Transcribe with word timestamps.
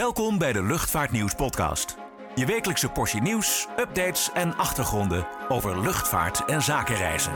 Welkom 0.00 0.38
bij 0.38 0.52
de 0.52 0.62
Luchtvaartnieuws 0.62 1.34
podcast. 1.34 1.96
Je 2.34 2.46
wekelijkse 2.46 2.88
portie 2.88 3.20
nieuws, 3.20 3.66
updates 3.78 4.32
en 4.32 4.56
achtergronden 4.56 5.26
over 5.48 5.80
luchtvaart 5.80 6.44
en 6.44 6.62
zakenreizen. 6.62 7.32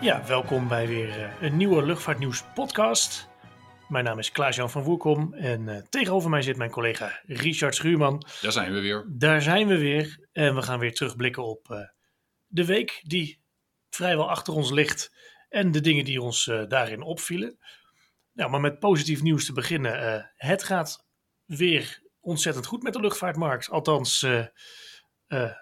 Ja, 0.00 0.26
welkom 0.26 0.68
bij 0.68 0.86
weer 0.86 1.10
eh, 1.10 1.42
een 1.42 1.56
nieuwe 1.56 1.82
Luchtvaartnieuws 1.82 2.44
podcast. 2.54 3.28
Mijn 3.88 4.04
naam 4.04 4.18
is 4.18 4.32
Klaas-Jan 4.32 4.70
van 4.70 4.82
Woerkom 4.82 5.34
en 5.34 5.68
eh, 5.68 5.82
tegenover 5.88 6.30
mij 6.30 6.42
zit 6.42 6.56
mijn 6.56 6.70
collega 6.70 7.20
Richard 7.26 7.74
Schuurman. 7.74 8.24
Daar 8.40 8.52
zijn 8.52 8.72
we 8.72 8.80
weer. 8.80 9.06
Daar 9.08 9.42
zijn 9.42 9.66
we 9.66 9.78
weer 9.78 10.28
en 10.32 10.54
we 10.54 10.62
gaan 10.62 10.78
weer 10.78 10.94
terugblikken 10.94 11.44
op 11.44 11.70
eh, 11.70 11.78
de 12.50 12.64
week 12.64 13.00
die 13.02 13.40
vrijwel 13.90 14.30
achter 14.30 14.54
ons 14.54 14.70
ligt 14.70 15.14
en 15.48 15.72
de 15.72 15.80
dingen 15.80 16.04
die 16.04 16.22
ons 16.22 16.46
eh, 16.46 16.66
daarin 16.68 17.02
opvielen. 17.02 17.58
Nou, 18.32 18.50
maar 18.50 18.60
met 18.60 18.78
positief 18.78 19.22
nieuws 19.22 19.46
te 19.46 19.52
beginnen. 19.52 20.14
eh, 20.14 20.24
het 20.36 20.62
gaat 20.62 21.06
weer 21.44 22.02
ontzettend 22.20 22.66
goed 22.66 22.82
met 22.82 22.92
de 22.92 23.00
luchtvaartmarkt. 23.00 23.70
Althans, 23.70 24.22
eh, 24.22 24.46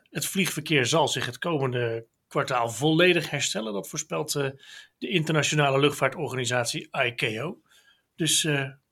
het 0.02 0.26
vliegverkeer 0.26 0.86
zal 0.86 1.08
zich 1.08 1.26
het 1.26 1.38
komende 1.38 2.06
kwartaal 2.26 2.70
volledig 2.70 3.30
herstellen. 3.30 3.72
Dat 3.72 3.88
voorspelt 3.88 4.32
de 4.32 5.08
internationale 5.08 5.78
luchtvaartorganisatie 5.78 6.88
ICAO. 7.04 7.60
Dus, 8.14 8.48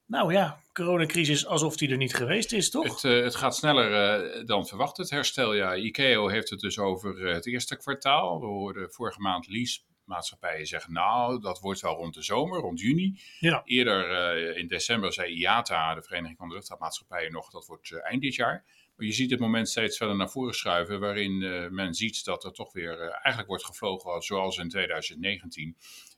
nou 0.06 0.32
ja, 0.32 0.60
coronacrisis 0.72 1.46
alsof 1.46 1.76
die 1.76 1.90
er 1.90 1.96
niet 1.96 2.14
geweest 2.14 2.52
is, 2.52 2.70
toch? 2.70 3.02
Het, 3.02 3.04
eh, 3.04 3.22
het 3.22 3.34
gaat 3.34 3.56
sneller 3.56 3.92
eh, 3.92 4.46
dan 4.46 4.66
verwacht, 4.66 4.96
het 4.96 5.10
herstel. 5.10 5.54
Ja, 5.54 5.74
ICAO 5.74 6.28
heeft 6.28 6.50
het 6.50 6.60
dus 6.60 6.78
over 6.78 7.26
eh, 7.26 7.34
het 7.34 7.46
eerste 7.46 7.76
kwartaal. 7.76 8.40
We 8.40 8.46
hoorden 8.46 8.92
vorige 8.92 9.20
maand 9.20 9.46
leasemaatschappijen 9.46 10.66
zeggen, 10.66 10.92
nou, 10.92 11.40
dat 11.40 11.60
wordt 11.60 11.80
wel 11.80 11.94
rond 11.94 12.14
de 12.14 12.22
zomer, 12.22 12.60
rond 12.60 12.80
juni. 12.80 13.20
Ja. 13.40 13.62
Eerder 13.64 14.56
in 14.56 14.68
december 14.68 15.12
zei 15.12 15.32
IATA, 15.32 15.94
de 15.94 16.02
Vereniging 16.02 16.38
van 16.38 16.48
de 16.48 16.54
Luchtvaartmaatschappijen, 16.54 17.32
nog 17.32 17.50
dat 17.50 17.66
wordt 17.66 18.00
eind 18.02 18.22
dit 18.22 18.34
jaar. 18.34 18.64
Maar 18.96 19.06
je 19.06 19.12
ziet 19.12 19.30
het 19.30 19.40
moment 19.40 19.68
steeds 19.68 19.96
verder 19.96 20.16
naar 20.16 20.30
voren 20.30 20.54
schuiven, 20.54 21.00
waarin 21.00 21.38
men 21.74 21.94
ziet 21.94 22.24
dat 22.24 22.44
er 22.44 22.52
toch 22.52 22.72
weer 22.72 22.98
eigenlijk 22.98 23.48
wordt 23.48 23.64
gevlogen 23.64 24.22
zoals 24.22 24.56
in 24.56 24.68
2019. 24.68 25.76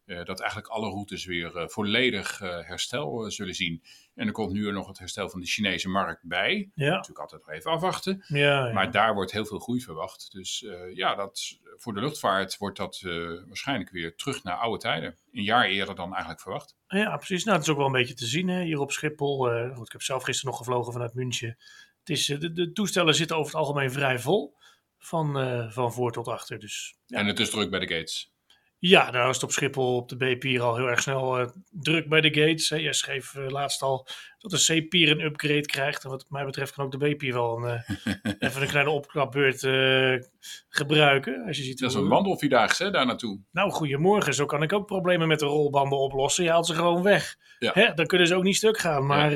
Eh, 0.09 0.25
dat 0.25 0.41
eigenlijk 0.41 0.71
alle 0.71 0.89
routes 0.89 1.25
weer 1.25 1.57
eh, 1.57 1.69
volledig 1.69 2.41
eh, 2.41 2.67
herstel 2.67 3.31
zullen 3.31 3.55
zien. 3.55 3.83
En 4.15 4.27
er 4.27 4.33
komt 4.33 4.53
nu 4.53 4.73
nog 4.73 4.87
het 4.87 4.99
herstel 4.99 5.29
van 5.29 5.41
de 5.41 5.47
Chinese 5.47 5.89
markt 5.89 6.23
bij. 6.23 6.71
Ja, 6.75 6.91
Natuurlijk 6.91 7.19
altijd 7.19 7.47
nog 7.47 7.51
even 7.51 7.71
afwachten. 7.71 8.25
ja, 8.27 8.67
ja. 8.67 8.73
Maar 8.73 8.91
daar 8.91 9.15
wordt 9.15 9.33
heel 9.33 9.45
veel 9.45 9.59
groei 9.59 9.81
verwacht. 9.81 10.33
Dus 10.33 10.67
ja, 10.95 11.15
dat, 11.15 11.59
voor 11.77 11.95
de 11.95 12.01
luchtvaart 12.01 12.57
wordt 12.57 12.77
dat 12.77 13.01
waarschijnlijk 13.47 13.91
weer 13.91 14.17
terug 14.17 14.43
naar 14.43 14.57
oude 14.57 14.79
tijden. 14.79 15.17
Een 15.33 15.43
jaar 15.43 15.65
eerder 15.65 15.95
dan 15.95 16.11
eigenlijk 16.11 16.41
verwacht. 16.41 16.77
Ja, 16.87 17.17
precies. 17.17 17.45
Nou, 17.45 17.57
het 17.57 17.67
is 17.67 17.73
ook 17.73 17.79
wel 17.79 17.87
een 17.87 17.93
beetje 17.93 18.15
te 18.15 18.27
zien 18.27 18.49
hè, 18.49 18.63
hier 18.63 18.79
op 18.79 18.93
Schiphol. 18.93 19.39
Goed, 19.75 19.87
ik 19.87 19.93
heb 19.93 20.03
zelf 20.03 20.23
gisteren 20.23 20.51
nog 20.51 20.59
gevlogen 20.59 20.93
vanuit 20.93 21.15
München. 21.15 21.57
Het 21.99 22.09
is, 22.09 22.27
de, 22.27 22.53
de 22.53 22.73
toestellen 22.73 23.15
zitten 23.15 23.37
over 23.37 23.53
het 23.53 23.61
algemeen 23.61 23.93
vrij 23.93 24.19
vol. 24.19 24.57
Van, 24.99 25.33
van 25.73 25.93
voor 25.93 26.13
tot 26.13 26.29
achter. 26.29 26.59
Dus 26.59 26.97
ja, 27.07 27.19
En 27.19 27.27
het 27.27 27.41
is 27.41 27.51
druk 27.51 27.71
bij 27.71 27.81
de 27.81 27.95
gates. 27.95 28.33
Ja 28.79 29.11
nou 29.11 29.29
is 29.29 29.35
het 29.35 29.45
op 29.45 29.53
Schiphol 29.53 29.97
op 29.97 30.09
de 30.09 30.17
B-pier 30.17 30.63
al 30.63 30.77
heel 30.77 30.89
erg 30.89 31.03
snel 31.03 31.39
eh, 31.39 31.47
druk 31.71 32.09
bij 32.09 32.21
de 32.21 32.41
gates. 32.41 32.71
Hè. 32.71 32.77
Jij 32.77 32.93
schreef 32.93 33.35
eh, 33.35 33.49
laatst 33.49 33.83
al 33.83 34.07
dat 34.39 34.51
de 34.51 34.81
C-pier 34.81 35.11
een 35.11 35.25
upgrade 35.25 35.67
krijgt. 35.67 36.05
En 36.05 36.11
wat 36.11 36.27
mij 36.29 36.45
betreft 36.45 36.75
kan 36.75 36.85
ook 36.85 37.01
de 37.01 37.15
B-pier 37.15 37.33
wel 37.33 37.57
een, 37.57 37.83
eh, 37.85 38.15
even 38.49 38.63
een 38.63 38.69
kleine 38.69 38.91
opklapbeurt 38.91 39.61
gebruiken. 40.69 41.45
Als 41.47 41.57
je 41.57 41.63
ziet 41.63 41.79
Dat 41.79 41.91
is 41.91 41.97
een 41.97 42.09
wandelvierdaagse 42.09 42.85
hè, 42.85 42.91
daar 42.91 43.07
naartoe. 43.07 43.41
Nou, 43.53 43.71
goedemorgen. 43.71 44.35
Zo 44.35 44.47
kan 44.47 44.63
ik 44.63 44.73
ook 44.73 44.87
problemen 44.87 45.29
met 45.29 45.39
de 45.39 45.47
rolbanden 45.47 45.99
oplossen. 45.99 46.45
Je 46.45 46.51
haalt 46.51 46.67
ze 46.67 46.75
gewoon 46.75 47.03
weg. 47.03 47.37
Ja. 47.59 47.71
Hè, 47.75 47.95
dan 47.95 48.07
kunnen 48.07 48.27
ze 48.27 48.35
ook 48.35 48.43
niet 48.43 48.57
stuk 48.57 48.79
gaan. 48.79 49.07
Maar 49.07 49.33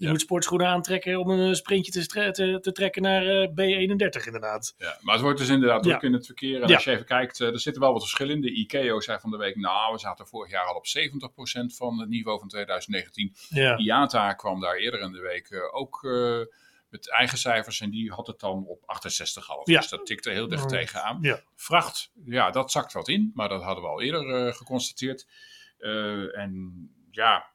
je 0.00 0.08
moet 0.08 0.20
sportschoenen 0.20 0.66
aantrekken 0.66 1.18
om 1.20 1.30
een 1.30 1.54
sprintje 1.56 1.92
te, 2.06 2.30
te, 2.30 2.58
te 2.60 2.72
trekken 2.72 3.02
naar 3.02 3.26
eh, 3.26 3.48
B31 3.48 4.24
inderdaad. 4.26 4.74
Ja, 4.78 4.98
maar 5.00 5.14
het 5.14 5.22
wordt 5.22 5.38
dus 5.38 5.48
inderdaad 5.48 5.82
druk 5.82 6.00
Ja. 6.00 6.06
in 6.06 6.12
het 6.12 6.26
verkeer. 6.26 6.62
En 6.62 6.68
Ja. 6.68 6.74
als 6.74 6.84
je 6.84 6.90
even 6.90 7.04
kijkt, 7.06 7.40
eh, 7.40 7.48
er 7.48 7.60
zitten 7.60 7.82
wel 7.82 7.92
wat 7.92 8.00
verschillen 8.02 8.34
in. 8.34 8.40
De 8.40 8.52
ICAO 8.52 9.00
zei 9.00 9.18
van 9.20 9.30
de 9.30 9.36
week, 9.36 9.56
nou, 9.56 9.92
we 9.92 9.98
zaten 9.98 10.26
vorig 10.26 10.50
jaar 10.50 10.64
al 10.66 10.74
op 10.74 10.86
70% 10.86 11.76
van 11.76 11.98
het 12.00 12.08
niveau 12.08 12.38
van 12.38 12.48
2019. 12.48 13.34
Ja, 13.48 13.76
IATA 13.78 14.32
kwam 14.32 14.60
daar 14.60 14.76
eerder 14.76 15.00
in 15.00 15.12
de 15.12 15.20
week 15.20 15.50
eh, 15.50 15.74
ook 15.74 16.04
eh, 16.04 16.38
met 16.90 17.10
eigen 17.10 17.38
cijfers 17.38 17.80
en 17.80 17.90
die 17.90 18.12
had 18.12 18.26
het 18.26 18.40
dan 18.40 18.64
op 18.66 18.82
68,5. 18.86 19.66
Ja. 19.66 19.80
Dus 19.80 19.88
dat 19.88 20.06
tikte 20.06 20.30
heel 20.30 20.48
dicht 20.48 20.68
tegenaan. 20.68 21.18
ja. 21.22 21.40
Vracht, 21.56 22.10
ja, 22.24 22.50
dat 22.50 22.70
zakt 22.70 22.92
wat 22.92 23.08
in, 23.08 23.30
maar 23.34 23.48
dat 23.48 23.62
hadden 23.62 23.84
we 23.84 23.90
al 23.90 24.02
eerder 24.02 24.46
eh, 24.46 24.54
geconstateerd. 24.54 25.26
Eh, 25.78 26.38
en 26.38 26.72
ja, 27.10 27.49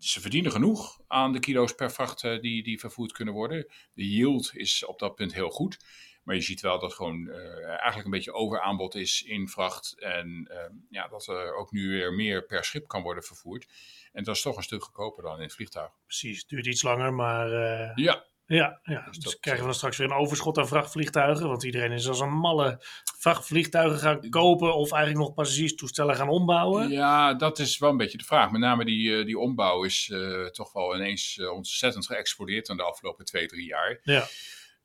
ze 0.00 0.20
verdienen 0.20 0.52
genoeg 0.52 1.00
aan 1.06 1.32
de 1.32 1.38
kilo's 1.38 1.74
per 1.74 1.92
vracht 1.92 2.24
eh, 2.24 2.40
die, 2.40 2.62
die 2.62 2.80
vervoerd 2.80 3.12
kunnen 3.12 3.34
worden. 3.34 3.66
De 3.92 4.08
yield 4.08 4.50
is 4.54 4.84
op 4.84 4.98
dat 4.98 5.14
punt 5.14 5.34
heel 5.34 5.50
goed. 5.50 5.78
Maar 6.22 6.34
je 6.34 6.40
ziet 6.40 6.60
wel 6.60 6.78
dat 6.78 6.94
gewoon 6.94 7.28
eh, 7.28 7.64
eigenlijk 7.66 8.04
een 8.04 8.10
beetje 8.10 8.32
overaanbod 8.32 8.94
is 8.94 9.22
in 9.22 9.48
vracht. 9.48 9.98
En 9.98 10.48
eh, 10.50 10.70
ja, 10.90 11.08
dat 11.08 11.26
er 11.26 11.54
ook 11.54 11.72
nu 11.72 11.88
weer 11.88 12.12
meer 12.12 12.44
per 12.44 12.64
schip 12.64 12.88
kan 12.88 13.02
worden 13.02 13.24
vervoerd. 13.24 13.66
En 14.12 14.24
dat 14.24 14.36
is 14.36 14.42
toch 14.42 14.56
een 14.56 14.62
stuk 14.62 14.82
goedkoper 14.82 15.22
dan 15.22 15.36
in 15.36 15.42
het 15.42 15.52
vliegtuig. 15.52 15.90
precies. 16.04 16.38
Het 16.38 16.48
duurt 16.48 16.66
iets 16.66 16.82
langer, 16.82 17.14
maar 17.14 17.52
eh, 17.52 17.94
Ja, 17.94 18.24
ja, 18.56 18.80
ja. 18.82 19.04
Dus 19.10 19.18
Dus, 19.18 19.38
krijgen 19.40 19.52
we 19.52 19.58
eh, 19.58 19.64
dan 19.64 19.74
straks 19.74 19.96
weer 19.96 20.06
een 20.10 20.16
overschot 20.22 20.58
aan 20.58 20.68
vrachtvliegtuigen. 20.68 21.48
Want 21.48 21.62
iedereen 21.62 21.92
is 21.92 22.08
als 22.08 22.20
een 22.20 22.32
malle 22.38 22.84
vrachtvliegtuigen 23.18 23.98
gaan 23.98 24.28
kopen 24.30 24.74
of 24.74 24.92
eigenlijk 24.92 25.24
nog 25.26 25.34
passagierstoestellen 25.34 26.16
gaan 26.16 26.28
ombouwen. 26.28 26.88
Ja, 26.90 27.34
dat 27.34 27.58
is 27.58 27.78
wel 27.78 27.90
een 27.90 27.96
beetje 27.96 28.18
de 28.18 28.24
vraag. 28.24 28.50
Met 28.50 28.60
name 28.60 28.84
die, 28.84 29.18
eh, 29.18 29.24
die 29.24 29.38
ombouw 29.38 29.84
is 29.84 30.10
eh, 30.12 30.44
toch 30.46 30.72
wel 30.72 30.96
ineens 30.96 31.38
eh, 31.38 31.50
ontzettend 31.52 32.06
geëxplodeerd 32.06 32.68
in 32.68 32.76
de 32.76 32.82
afgelopen 32.82 33.24
twee, 33.24 33.46
drie 33.46 33.66
jaar. 33.66 34.00
Ja. 34.02 34.24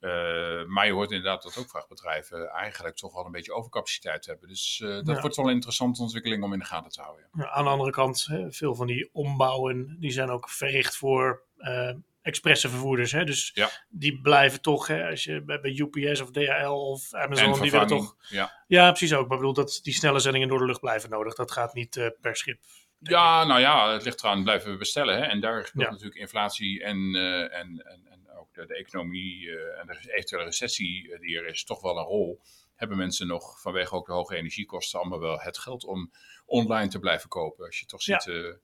Eh, 0.00 0.64
maar 0.66 0.86
je 0.86 0.92
hoort 0.92 1.10
inderdaad 1.10 1.42
dat 1.42 1.58
ook 1.58 1.70
vrachtbedrijven 1.70 2.48
eigenlijk 2.48 2.96
toch 2.96 3.14
wel 3.14 3.24
een 3.26 3.32
beetje 3.32 3.52
overcapaciteit 3.52 4.26
hebben. 4.26 4.48
Dus 4.48 4.80
eh, 4.84 4.88
dat 4.88 5.06
Ja. 5.14 5.20
wordt 5.20 5.36
wel 5.36 5.46
een 5.48 5.54
interessante 5.54 6.02
ontwikkeling 6.02 6.42
om 6.44 6.52
in 6.52 6.58
de 6.58 6.64
gaten 6.64 6.90
te 6.90 7.00
houden. 7.02 7.28
Ja, 7.32 7.48
aan 7.50 7.64
de 7.64 7.70
andere 7.70 7.90
kant, 7.90 8.28
veel 8.48 8.74
van 8.74 8.86
die 8.86 9.08
ombouwen 9.12 9.96
die 10.00 10.10
zijn 10.10 10.30
ook 10.30 10.50
verricht 10.50 10.96
voor 10.96 11.42
eh 12.26 12.32
expressenvervoerders. 12.32 13.12
Hè? 13.12 13.24
Dus 13.24 13.50
Ja. 13.54 13.70
die 13.88 14.20
blijven 14.20 14.60
toch, 14.60 14.86
hè, 14.86 15.08
als 15.08 15.24
je 15.24 15.42
bij, 15.42 15.60
bij 15.60 15.70
UPS 15.70 16.20
of 16.20 16.30
DHL 16.30 16.90
of 16.90 17.14
Amazon, 17.14 17.60
die 17.60 17.70
willen 17.70 17.86
toch. 17.86 18.16
Ja. 18.28 18.64
Ja, 18.66 18.88
precies 18.90 19.12
ook. 19.12 19.28
Maar 19.28 19.36
ik 19.36 19.42
bedoel, 19.42 19.64
dat 19.64 19.80
die 19.82 19.94
snelle 19.94 20.18
zendingen 20.18 20.48
door 20.48 20.58
de 20.58 20.64
lucht 20.64 20.80
blijven 20.80 21.10
nodig. 21.10 21.34
Dat 21.34 21.50
gaat 21.52 21.74
niet 21.74 21.96
eh, 21.96 22.06
per 22.20 22.36
schip. 22.36 22.60
ja, 22.98 23.44
nou 23.44 23.60
ja, 23.60 23.92
het 23.92 24.04
ligt 24.04 24.22
eraan, 24.22 24.42
blijven 24.42 24.70
we 24.70 24.76
bestellen. 24.76 25.16
Hè? 25.16 25.22
En 25.22 25.40
daar 25.40 25.66
speelt 25.66 25.84
Ja. 25.84 25.90
natuurlijk 25.90 26.18
inflatie 26.20 26.82
en, 26.82 27.14
eh, 27.14 27.58
en, 27.58 27.82
en, 27.86 28.06
en 28.10 28.30
ook 28.38 28.54
de, 28.54 28.66
de 28.66 28.76
economie 28.76 29.50
eh, 29.50 29.80
en 29.80 29.86
de 29.86 30.12
eventuele 30.12 30.44
recessie 30.44 31.18
die 31.18 31.38
er 31.38 31.46
is, 31.46 31.64
toch 31.64 31.80
wel 31.80 31.98
een 31.98 32.04
rol. 32.04 32.40
Hebben 32.74 32.96
mensen 32.96 33.26
nog 33.26 33.60
vanwege 33.60 33.94
ook 33.94 34.06
de 34.06 34.12
hoge 34.12 34.36
energiekosten 34.36 35.00
allemaal 35.00 35.20
wel 35.20 35.40
het 35.40 35.58
geld 35.58 35.84
om 35.84 36.12
online 36.46 36.88
te 36.88 36.98
blijven 36.98 37.28
kopen? 37.28 37.66
Als 37.66 37.80
je 37.80 37.86
toch 37.86 38.02
ziet 38.02 38.58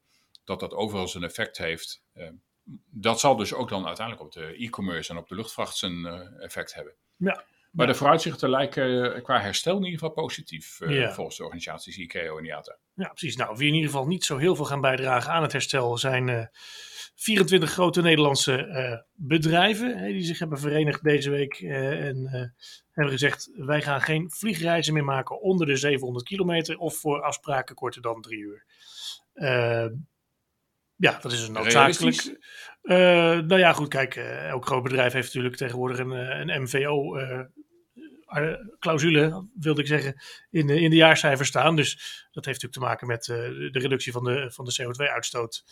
dat 0.44 0.60
dat 0.60 0.72
overal 0.74 1.08
zijn 1.08 1.24
effect 1.24 1.58
heeft. 1.58 2.02
Dat 2.90 3.20
zal 3.20 3.36
dus 3.36 3.54
ook 3.54 3.68
dan 3.68 3.86
uiteindelijk 3.86 4.26
op 4.26 4.32
de 4.32 4.56
e-commerce 4.56 5.10
en 5.10 5.18
op 5.18 5.28
de 5.28 5.34
luchtvracht 5.34 5.76
zijn 5.76 6.06
eh, 6.06 6.44
effect 6.44 6.74
hebben. 6.74 6.94
Ja. 7.16 7.44
Maar 7.70 7.86
de 7.86 7.94
vooruitzichten 7.94 8.50
lijken 8.50 9.14
eh, 9.14 9.22
qua 9.22 9.40
herstel 9.40 9.76
in 9.76 9.84
ieder 9.84 9.98
geval 9.98 10.14
positief, 10.14 10.80
eh, 10.80 10.94
Ja. 10.94 11.12
volgens 11.12 11.36
de 11.36 11.42
organisaties 11.42 11.96
ICAO 11.96 12.38
en 12.38 12.44
IATA. 12.44 12.76
Ja, 12.94 13.08
precies. 13.08 13.36
Nou, 13.36 13.56
wie 13.56 13.68
in 13.68 13.74
ieder 13.74 13.90
geval 13.90 14.06
niet 14.06 14.24
zo 14.24 14.36
heel 14.36 14.56
veel 14.56 14.64
gaan 14.64 14.80
bijdragen 14.80 15.32
aan 15.32 15.42
het 15.42 15.52
herstel 15.52 15.98
zijn 15.98 16.28
eh 16.28 16.46
24 17.14 17.70
grote 17.70 18.02
Nederlandse 18.02 19.04
bedrijven 19.12 19.98
hè, 19.98 20.06
die 20.12 20.22
zich 20.22 20.38
hebben 20.38 20.58
verenigd 20.58 21.02
deze 21.02 21.30
week 21.30 21.54
en 21.60 22.28
hebben 22.90 23.12
gezegd: 23.12 23.50
wij 23.54 23.82
gaan 23.82 24.00
geen 24.00 24.30
vliegreizen 24.30 24.94
meer 24.94 25.04
maken 25.04 25.40
onder 25.40 25.66
de 25.66 25.76
700 25.76 26.24
kilometer 26.24 26.78
of 26.78 26.96
voor 26.96 27.22
afspraken 27.22 27.74
korter 27.74 28.02
dan 28.02 28.20
drie 28.20 28.38
uur. 28.38 28.64
Ja, 31.02 31.18
dat 31.20 31.32
is 31.32 31.46
een 31.46 31.52
noodzakelijk. 31.52 32.38
Eh, 32.82 32.96
nou 33.38 33.58
ja, 33.58 33.72
goed, 33.72 33.88
kijk, 33.88 34.16
eh, 34.16 34.48
elk 34.48 34.66
groot 34.66 34.82
bedrijf 34.82 35.12
heeft 35.12 35.26
natuurlijk 35.26 35.56
tegenwoordig 35.56 35.98
een, 35.98 36.12
eh, 36.12 36.38
een 36.38 36.62
MVO. 36.62 37.16
eh, 37.16 37.40
eh, 38.26 38.54
clausule, 38.78 39.46
wilde 39.54 39.80
ik 39.80 39.86
zeggen, 39.86 40.22
in 40.50 40.66
de, 40.66 40.80
in 40.80 40.90
de 40.90 40.96
jaarcijfers 40.96 41.48
staan. 41.48 41.76
Dus 41.76 41.90
dat 42.32 42.44
heeft 42.44 42.62
natuurlijk 42.62 42.72
te 42.72 42.80
maken 42.80 43.06
met 43.06 43.24
de 43.72 43.78
reductie 43.80 44.12
van 44.12 44.24
de, 44.24 44.50
van 44.50 44.64
de 44.64 44.82
CO2-uitstoot. 44.82 45.64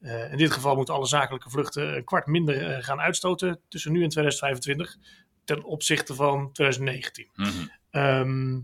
Eh, 0.00 0.30
in 0.32 0.36
dit 0.36 0.50
geval 0.50 0.76
moeten 0.76 0.94
alle 0.94 1.06
zakelijke 1.06 1.50
vluchten 1.50 1.96
een 1.96 2.04
kwart 2.04 2.26
minder 2.26 2.82
gaan 2.82 3.00
uitstoten 3.00 3.60
tussen 3.68 3.92
nu 3.92 4.02
en 4.02 4.08
2025 4.08 4.96
ten 5.44 5.64
opzichte 5.64 6.14
van 6.14 6.52
2019. 6.52 7.30
Mhm. 7.34 7.48
Ehm, 7.90 8.60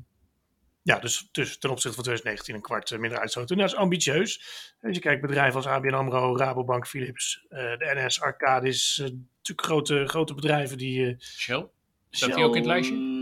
ja, 0.84 0.98
dus, 0.98 1.28
dus 1.32 1.58
ten 1.58 1.70
opzichte 1.70 1.94
van 1.94 2.04
2019 2.04 2.54
een 2.54 2.60
kwart 2.60 2.90
eh, 2.90 2.98
minder 2.98 3.18
uitstoten. 3.18 3.56
En 3.56 3.62
dat 3.62 3.72
is 3.72 3.76
ambitieus. 3.78 4.42
Als 4.82 4.94
je 4.94 5.00
kijkt 5.00 5.20
bedrijven 5.20 5.54
als 5.56 5.66
ABN 5.66 5.92
AMRO, 5.94 6.36
Rabobank, 6.36 6.86
Philips, 6.88 7.44
eh, 7.48 7.58
de 7.58 7.92
NS, 8.04 8.20
Arcadis. 8.20 8.98
eh, 8.98 9.04
natuurlijk 9.36 9.66
grote, 9.66 10.06
grote 10.06 10.34
bedrijven 10.34 10.78
die... 10.78 11.06
eh, 11.06 11.14
Shell? 11.20 11.66
Staat 12.10 12.34
die 12.34 12.44
ook 12.44 12.50
in 12.56 12.60
het 12.60 12.70
lijstje? 12.70 12.96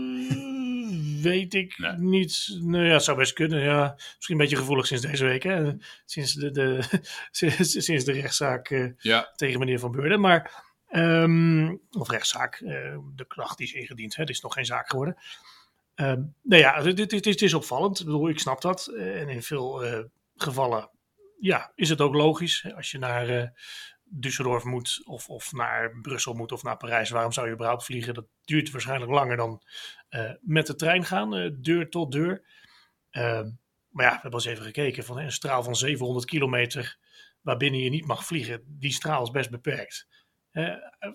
Weet 1.21 1.53
ik 1.53 1.77
Nee. 1.77 1.91
niet. 1.97 2.57
Nou 2.61 2.85
ja, 2.85 2.93
het 2.93 3.03
zou 3.03 3.17
best 3.17 3.33
kunnen. 3.33 3.59
Ja, 3.61 3.93
misschien 3.95 4.35
een 4.35 4.37
beetje 4.41 4.55
gevoelig 4.55 4.87
sinds 4.87 5.03
deze 5.05 5.25
week. 5.25 5.43
Hè? 5.43 5.71
Sinds, 6.05 6.33
de, 6.33 6.51
de, 6.51 6.83
sinds, 7.31 7.83
sinds 7.85 8.03
de 8.05 8.11
rechtszaak 8.11 8.93
Ja, 8.97 9.31
tegen 9.35 9.59
meneer 9.59 9.79
Van 9.79 9.91
Beurden. 9.91 10.19
Maar, 10.19 10.63
ehm, 10.87 11.75
of 11.91 12.09
rechtszaak, 12.09 12.57
de 13.15 13.25
klacht 13.27 13.57
die 13.57 13.67
is 13.67 13.73
ingediend. 13.73 14.15
Hè? 14.15 14.21
Het 14.21 14.31
is 14.31 14.41
nog 14.41 14.53
geen 14.53 14.65
zaak 14.65 14.89
geworden. 14.89 15.17
Ehm 15.95 16.21
nou 16.41 16.61
ja, 16.61 16.81
dit, 16.81 17.41
is, 17.41 17.53
opvallend. 17.53 17.99
Ik 17.99 18.05
bedoel, 18.05 18.29
ik 18.29 18.39
snap 18.39 18.61
dat. 18.61 18.87
Eh, 18.87 19.21
en 19.21 19.29
in 19.29 19.43
veel 19.43 19.83
eh, 19.83 20.03
gevallen 20.35 20.89
ja, 21.39 21.71
is 21.75 21.89
het 21.89 22.01
ook 22.01 22.13
logisch. 22.13 22.65
Als 22.75 22.91
je 22.91 22.97
naar 22.97 23.29
eh, 23.29 23.47
Düsseldorf 24.03 24.63
moet 24.63 25.01
of, 25.05 25.29
of 25.29 25.51
naar 25.51 25.99
Brussel 26.01 26.33
moet 26.33 26.51
of 26.51 26.63
naar 26.63 26.77
Parijs. 26.77 27.09
Waarom 27.09 27.31
zou 27.31 27.47
je 27.47 27.53
überhaupt 27.53 27.83
vliegen? 27.83 28.13
Dat 28.13 28.25
duurt 28.43 28.71
waarschijnlijk 28.71 29.11
langer 29.11 29.37
dan 29.37 29.61
met 30.41 30.67
de 30.67 30.75
trein 30.75 31.05
gaan, 31.05 31.57
deur 31.61 31.89
tot 31.89 32.11
deur. 32.11 32.45
Ehm, 33.09 33.49
maar 33.89 34.05
ja, 34.05 34.11
we 34.11 34.19
hebben 34.21 34.33
eens 34.33 34.45
even 34.45 34.63
gekeken 34.63 35.03
van 35.03 35.17
een 35.17 35.31
straal 35.31 35.63
van 35.63 35.75
700 35.75 36.25
kilometer 36.25 36.97
waarbinnen 37.41 37.79
je 37.79 37.89
niet 37.89 38.05
mag 38.05 38.25
vliegen. 38.25 38.63
Die 38.67 38.91
straal 38.91 39.23
is 39.23 39.31
best 39.31 39.49
beperkt. 39.49 40.07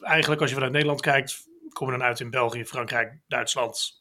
Eigenlijk 0.00 0.40
als 0.40 0.48
je 0.48 0.54
vanuit 0.54 0.72
Nederland 0.72 1.00
kijkt, 1.00 1.48
kom 1.68 1.86
je 1.86 1.98
dan 1.98 2.06
uit 2.06 2.20
in 2.20 2.30
België, 2.30 2.64
Frankrijk, 2.64 3.20
Duitsland, 3.26 3.97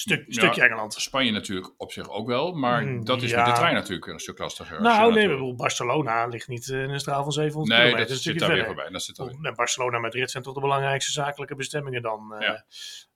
stuk, 0.00 0.24
Ja. 0.26 0.32
stukje 0.32 0.62
Engeland. 0.62 0.94
Spanje 0.94 1.30
natuurlijk 1.30 1.74
op 1.76 1.92
zich 1.92 2.10
ook 2.10 2.26
wel, 2.26 2.52
maar 2.52 2.82
Mm, 2.84 3.04
dat 3.04 3.22
is 3.22 3.30
ja. 3.30 3.36
met 3.36 3.46
de 3.46 3.52
trein 3.52 3.74
natuurlijk 3.74 4.06
een 4.06 4.18
stuk 4.18 4.38
lastiger. 4.38 4.80
Nou, 4.82 5.12
nee, 5.14 5.28
bedoel, 5.28 5.54
Barcelona 5.54 6.26
ligt 6.26 6.48
niet 6.48 6.70
eh, 6.70 6.82
in 6.82 6.90
een 6.90 7.00
straal 7.00 7.22
van 7.22 7.32
700 7.32 7.68
nee, 7.72 7.78
kilometer. 7.86 8.08
dat 8.08 8.16
een 8.26 8.32
zit 8.32 8.38
daar 8.38 8.52
weer 8.52 8.64
voorbij. 8.64 8.88
Dat 8.90 9.02
zit 9.02 9.18
En 9.18 9.54
Barcelona 9.54 9.96
en 9.96 10.02
Madrid 10.02 10.30
zijn 10.30 10.42
toch 10.42 10.54
de 10.54 10.60
belangrijkste 10.60 11.12
zakelijke 11.12 11.54
bestemmingen 11.54 12.02
dan. 12.02 12.34
eh, 12.38 12.58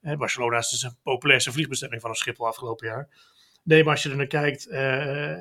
Ja. 0.00 0.16
Barcelona 0.16 0.58
is 0.58 0.68
dus 0.68 0.80
de 0.80 0.94
populairste 1.02 1.52
vliegbestemming 1.52 2.00
van 2.00 2.10
een 2.10 2.16
Schiphol 2.16 2.46
afgelopen 2.46 2.86
jaar. 2.86 3.08
Nee, 3.62 3.82
maar 3.84 3.92
als 3.92 4.02
je 4.02 4.10
er 4.10 4.16
naar 4.16 4.26
kijkt, 4.26 4.68
eh, 4.68 5.36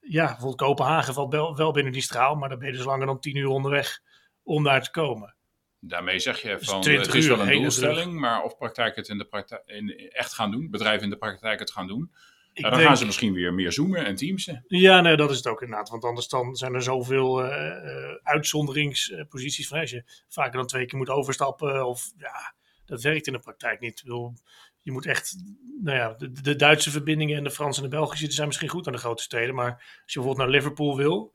ja, 0.00 0.26
bijvoorbeeld 0.26 0.56
Kopenhagen 0.56 1.14
valt 1.14 1.32
wel, 1.32 1.56
wel 1.56 1.72
binnen 1.72 1.92
die 1.92 2.02
straal, 2.02 2.34
maar 2.34 2.48
dan 2.48 2.58
ben 2.58 2.68
je 2.70 2.74
dus 2.76 2.84
langer 2.84 3.06
dan 3.06 3.20
10 3.20 3.36
uur 3.36 3.48
onderweg 3.48 4.00
om 4.42 4.64
daar 4.64 4.82
te 4.82 4.90
komen. 4.90 5.36
Daarmee 5.80 6.18
zeg 6.18 6.42
je 6.42 6.58
van, 6.60 6.80
20 6.80 7.06
het 7.06 7.14
is 7.14 7.26
wel 7.26 7.40
een 7.40 7.52
doelstelling, 7.52 8.12
maar 8.20 8.42
of 8.42 8.56
praktijk 8.56 8.96
het 8.96 9.08
in 9.08 9.18
de 9.18 9.24
praktijk 9.24 9.62
in, 9.66 10.10
echt 10.10 10.32
gaan 10.32 10.50
doen, 10.50 10.70
bedrijven 10.70 11.04
in 11.04 11.10
de 11.10 11.16
praktijk 11.18 11.58
het 11.58 11.70
gaan 11.70 11.86
doen, 11.86 12.12
Ik 12.52 12.62
dan 12.62 12.72
denk- 12.72 12.82
gaan 12.82 12.96
ze 12.96 13.06
misschien 13.06 13.32
weer 13.32 13.54
meer 13.54 13.72
zoomen 13.72 14.04
en 14.04 14.14
teamsen. 14.14 14.64
Ja, 14.66 15.00
nee, 15.00 15.16
dat 15.16 15.30
is 15.30 15.36
het 15.36 15.46
ook 15.46 15.62
inderdaad. 15.62 15.88
Want 15.88 16.04
anders 16.04 16.28
dan 16.28 16.56
zijn 16.56 16.74
er 16.74 16.82
zoveel 16.82 17.44
eh, 17.44 17.70
eh, 17.70 18.14
uitzonderingsposities 18.22 19.68
van 19.68 19.78
als 19.80 19.90
je 19.90 20.04
vaker 20.28 20.52
dan 20.58 20.66
twee 20.66 20.86
keer 20.86 20.98
moet 20.98 21.08
overstappen. 21.08 21.86
Of 21.86 22.12
ja, 22.16 22.54
dat 22.86 23.02
werkt 23.02 23.26
in 23.26 23.32
de 23.32 23.38
praktijk 23.38 23.80
niet. 23.80 23.98
Ik 23.98 24.04
bedoel, 24.04 24.34
je 24.82 24.92
moet 24.92 25.06
echt, 25.06 25.36
nou 25.82 25.96
ja, 25.96 26.14
de, 26.14 26.32
de 26.32 26.56
Duitse 26.56 26.90
verbindingen 26.90 27.36
en 27.36 27.44
de 27.44 27.50
Franse 27.50 27.82
en 27.82 27.90
de 27.90 27.96
Belgische 27.96 28.24
die 28.24 28.34
zijn 28.34 28.46
misschien 28.46 28.68
goed 28.68 28.86
aan 28.86 28.92
de 28.92 28.98
grote 28.98 29.22
steden. 29.22 29.54
Maar 29.54 29.70
als 29.72 30.12
je 30.12 30.20
bijvoorbeeld 30.20 30.36
naar 30.36 30.56
Liverpool 30.56 30.96
wil, 30.96 31.34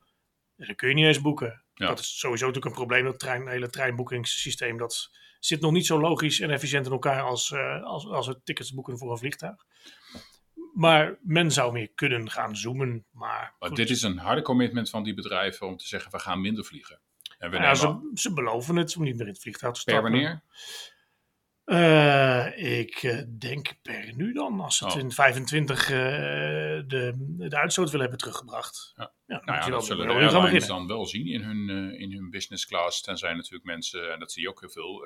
dan 0.56 0.74
kun 0.74 0.88
je 0.88 0.94
niet 0.94 1.06
eens 1.06 1.20
boeken. 1.20 1.63
Ja. 1.74 1.86
Dat 1.86 1.98
is 1.98 2.18
sowieso 2.18 2.46
natuurlijk 2.46 2.74
een 2.74 2.80
probleem. 2.86 3.04
Dat 3.04 3.18
trein, 3.18 3.48
hele 3.48 3.70
treinboekingssysteem, 3.70 4.78
dat 4.78 5.10
zit 5.40 5.60
nog 5.60 5.72
niet 5.72 5.86
zo 5.86 6.00
logisch 6.00 6.40
en 6.40 6.50
efficiënt 6.50 6.86
in 6.86 6.92
elkaar 6.92 7.22
als, 7.22 7.50
eh, 7.50 7.82
als, 7.82 8.06
als 8.06 8.26
het 8.26 8.44
tickets 8.44 8.74
boeken 8.74 8.98
voor 8.98 9.10
een 9.10 9.18
vliegtuig. 9.18 9.64
Maar 10.74 11.18
men 11.22 11.50
zou 11.52 11.72
meer 11.72 11.90
kunnen 11.94 12.30
gaan 12.30 12.56
zoomen. 12.56 13.04
Maar, 13.10 13.54
Maar 13.58 13.70
dit 13.70 13.90
is 13.90 14.02
een 14.02 14.18
harde 14.18 14.42
commitment 14.42 14.90
van 14.90 15.02
die 15.02 15.14
bedrijven 15.14 15.66
om 15.66 15.76
te 15.76 15.86
zeggen, 15.86 16.10
we 16.10 16.18
gaan 16.18 16.40
minder 16.40 16.64
vliegen. 16.64 17.00
En 17.38 17.50
we 17.50 17.56
Ja, 17.56 17.74
ze, 17.74 18.10
ze 18.14 18.32
beloven 18.32 18.76
het 18.76 18.96
om 18.96 19.02
niet 19.02 19.16
meer 19.16 19.26
in 19.26 19.32
het 19.32 19.42
vliegtuig 19.42 19.74
te 19.74 19.84
per 19.84 19.92
stappen. 19.94 20.12
wanneer? 20.12 20.42
Eh, 21.64 22.78
ik 22.78 22.94
eh, 23.02 23.18
denk 23.38 23.72
per 23.82 24.12
nu 24.16 24.32
dan, 24.32 24.60
als 24.60 24.76
ze 24.76 24.84
het 24.84 24.94
Oh. 24.94 25.00
in 25.00 25.10
25 25.12 25.82
eh, 25.90 25.96
de, 26.86 27.12
de 27.38 27.56
uitstoot 27.56 27.84
willen 27.84 28.00
hebben 28.00 28.18
teruggebracht. 28.18 28.92
Ja. 28.96 29.12
Nou 29.26 29.42
ja, 29.58 29.64
je 29.64 29.70
dat 29.70 29.84
zullen 29.86 30.06
de 30.06 30.12
airlines 30.12 30.66
dan 30.66 30.86
wel 30.86 31.06
zien 31.06 31.26
in 31.26 31.42
hun, 31.42 31.68
eh, 31.92 32.00
in 32.00 32.12
hun 32.12 32.30
business 32.30 32.66
class. 32.66 33.00
Tenzij 33.02 33.34
natuurlijk 33.34 33.64
mensen, 33.64 34.12
en 34.12 34.18
dat 34.18 34.32
zie 34.32 34.42
je 34.42 34.48
ook 34.48 34.60
heel 34.60 34.70
veel, 34.70 35.04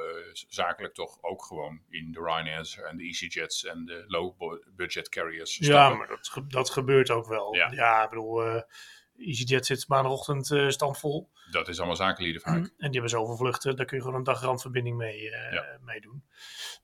zakelijk 0.49 0.95
toch 0.95 1.19
ook 1.23 1.45
gewoon 1.45 1.81
in 1.89 2.13
de 2.13 2.21
Ryanairs 2.21 2.79
en 2.81 2.97
de 2.97 3.05
EasyJets 3.05 3.65
en 3.65 3.85
de 3.85 4.05
low 4.07 4.59
budget 4.77 5.09
carriers 5.09 5.57
Ja, 5.57 5.89
maar 5.89 6.07
dat, 6.09 6.29
ge- 6.29 6.47
dat 6.47 6.71
gebeurt 6.71 7.11
ook 7.11 7.27
wel. 7.27 7.55
Ja. 7.55 8.03
Ik 8.03 8.09
bedoel, 8.11 8.63
EasyJet 9.19 9.67
zit 9.67 9.89
maandagochtend 9.89 10.51
eh 10.51 10.69
stampvol. 10.69 11.31
Dat 11.51 11.69
is 11.69 11.79
allemaal 11.79 11.97
zakenlieden 11.97 12.43
vaak. 12.43 12.57
En 12.57 12.73
die 12.77 12.91
hebben 12.91 13.11
zoveel 13.11 13.37
vluchten, 13.37 13.77
daar 13.77 13.87
kun 13.87 13.97
je 13.97 14.03
gewoon 14.03 14.19
een 14.19 14.25
dag 14.25 14.41
randverbinding 14.41 14.97
mee, 14.97 15.23
Ja. 15.23 15.79
mee 15.81 16.01
doen. 16.01 16.25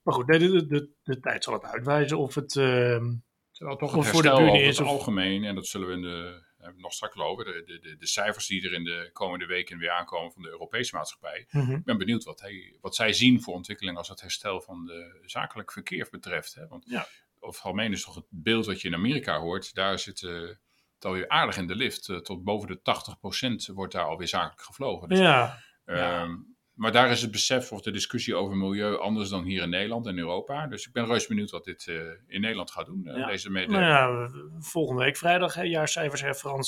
Maar 0.03 0.13
goed, 0.13 0.27
nee, 0.27 0.39
de, 0.39 0.49
de, 0.51 0.65
de, 0.65 0.89
de 1.03 1.19
tijd 1.19 1.43
zal 1.43 1.53
het 1.53 1.63
uitwijzen 1.63 2.17
of 2.17 2.35
het... 2.35 2.55
ehm, 2.55 3.13
Terwijl 3.51 3.77
toch 3.77 3.95
Of 3.95 4.03
het 4.03 4.13
voor 4.13 4.21
de 4.23 4.31
over 4.31 4.61
is 4.61 4.77
het 4.77 4.87
of- 4.87 4.93
algemeen, 4.93 5.43
en 5.43 5.55
dat 5.55 5.67
zullen 5.67 5.87
we 5.87 5.93
in 5.93 6.01
de, 6.01 6.43
nog 6.75 6.93
straks 6.93 7.15
over, 7.17 7.45
de, 7.45 7.79
de, 7.81 7.95
de, 7.97 8.07
cijfers 8.07 8.47
die 8.47 8.65
er 8.65 8.73
in 8.73 8.83
de 8.83 9.09
komende 9.13 9.45
weken 9.45 9.77
weer 9.77 9.89
aankomen 9.91 10.31
van 10.31 10.41
de 10.41 10.49
Europese 10.49 10.95
maatschappij. 10.95 11.47
mhm. 11.51 11.71
Ik 11.71 11.83
ben 11.83 11.97
benieuwd 11.97 12.23
wat, 12.23 12.41
hij, 12.41 12.77
wat 12.81 12.95
zij 12.95 13.13
zien 13.13 13.41
voor 13.41 13.53
ontwikkeling 13.53 13.97
als 13.97 14.09
het 14.09 14.21
herstel 14.21 14.61
van 14.61 14.85
de 14.85 15.21
zakelijk 15.25 15.71
verkeer 15.71 16.07
betreft. 16.11 16.53
Hè? 16.53 16.67
Want 16.67 16.85
Ja. 16.89 16.99
het 17.33 17.41
algemeen 17.43 17.91
is 17.91 18.03
toch 18.03 18.15
het 18.15 18.25
beeld 18.29 18.65
wat 18.65 18.81
je 18.81 18.87
in 18.87 18.93
Amerika 18.93 19.39
hoort, 19.39 19.73
daar 19.73 19.99
zit 19.99 20.23
eh, 20.23 20.49
het 20.95 21.05
alweer 21.05 21.29
aardig 21.29 21.57
in 21.57 21.67
de 21.67 21.75
lift. 21.75 22.09
Eh, 22.09 22.17
tot 22.17 22.43
boven 22.43 22.67
de 22.67 22.79
80% 22.81 23.73
wordt 23.73 23.93
daar 23.93 24.05
alweer 24.05 24.27
zakelijk 24.27 24.61
gevlogen. 24.61 25.09
Dus, 25.09 25.19
ja, 25.19 25.57
ja. 25.85 26.21
ehm, 26.21 26.35
maar 26.73 26.91
daar 26.91 27.11
is 27.11 27.21
het 27.21 27.31
besef 27.31 27.71
of 27.71 27.81
de 27.81 27.91
discussie 27.91 28.35
over 28.35 28.57
milieu 28.57 28.97
anders 28.97 29.29
dan 29.29 29.43
hier 29.43 29.61
in 29.63 29.69
Nederland 29.69 30.07
en 30.07 30.17
Europa. 30.17 30.67
Dus 30.67 30.87
ik 30.87 30.93
ben 30.93 31.05
reuze 31.05 31.27
benieuwd 31.27 31.49
wat 31.51 31.63
dit 31.63 31.87
eh, 31.87 31.95
in 32.27 32.41
Nederland 32.41 32.71
gaat 32.71 32.85
doen. 32.85 33.07
eh, 33.07 33.17
Ja. 33.17 33.25
Deze 33.27 33.49
mede- 33.49 33.71
Nou 33.71 33.83
ja, 33.83 34.29
volgende 34.59 35.03
week 35.03 35.17
vrijdag, 35.17 35.53
hè, 35.53 35.61
jaarcijfers 35.63 36.21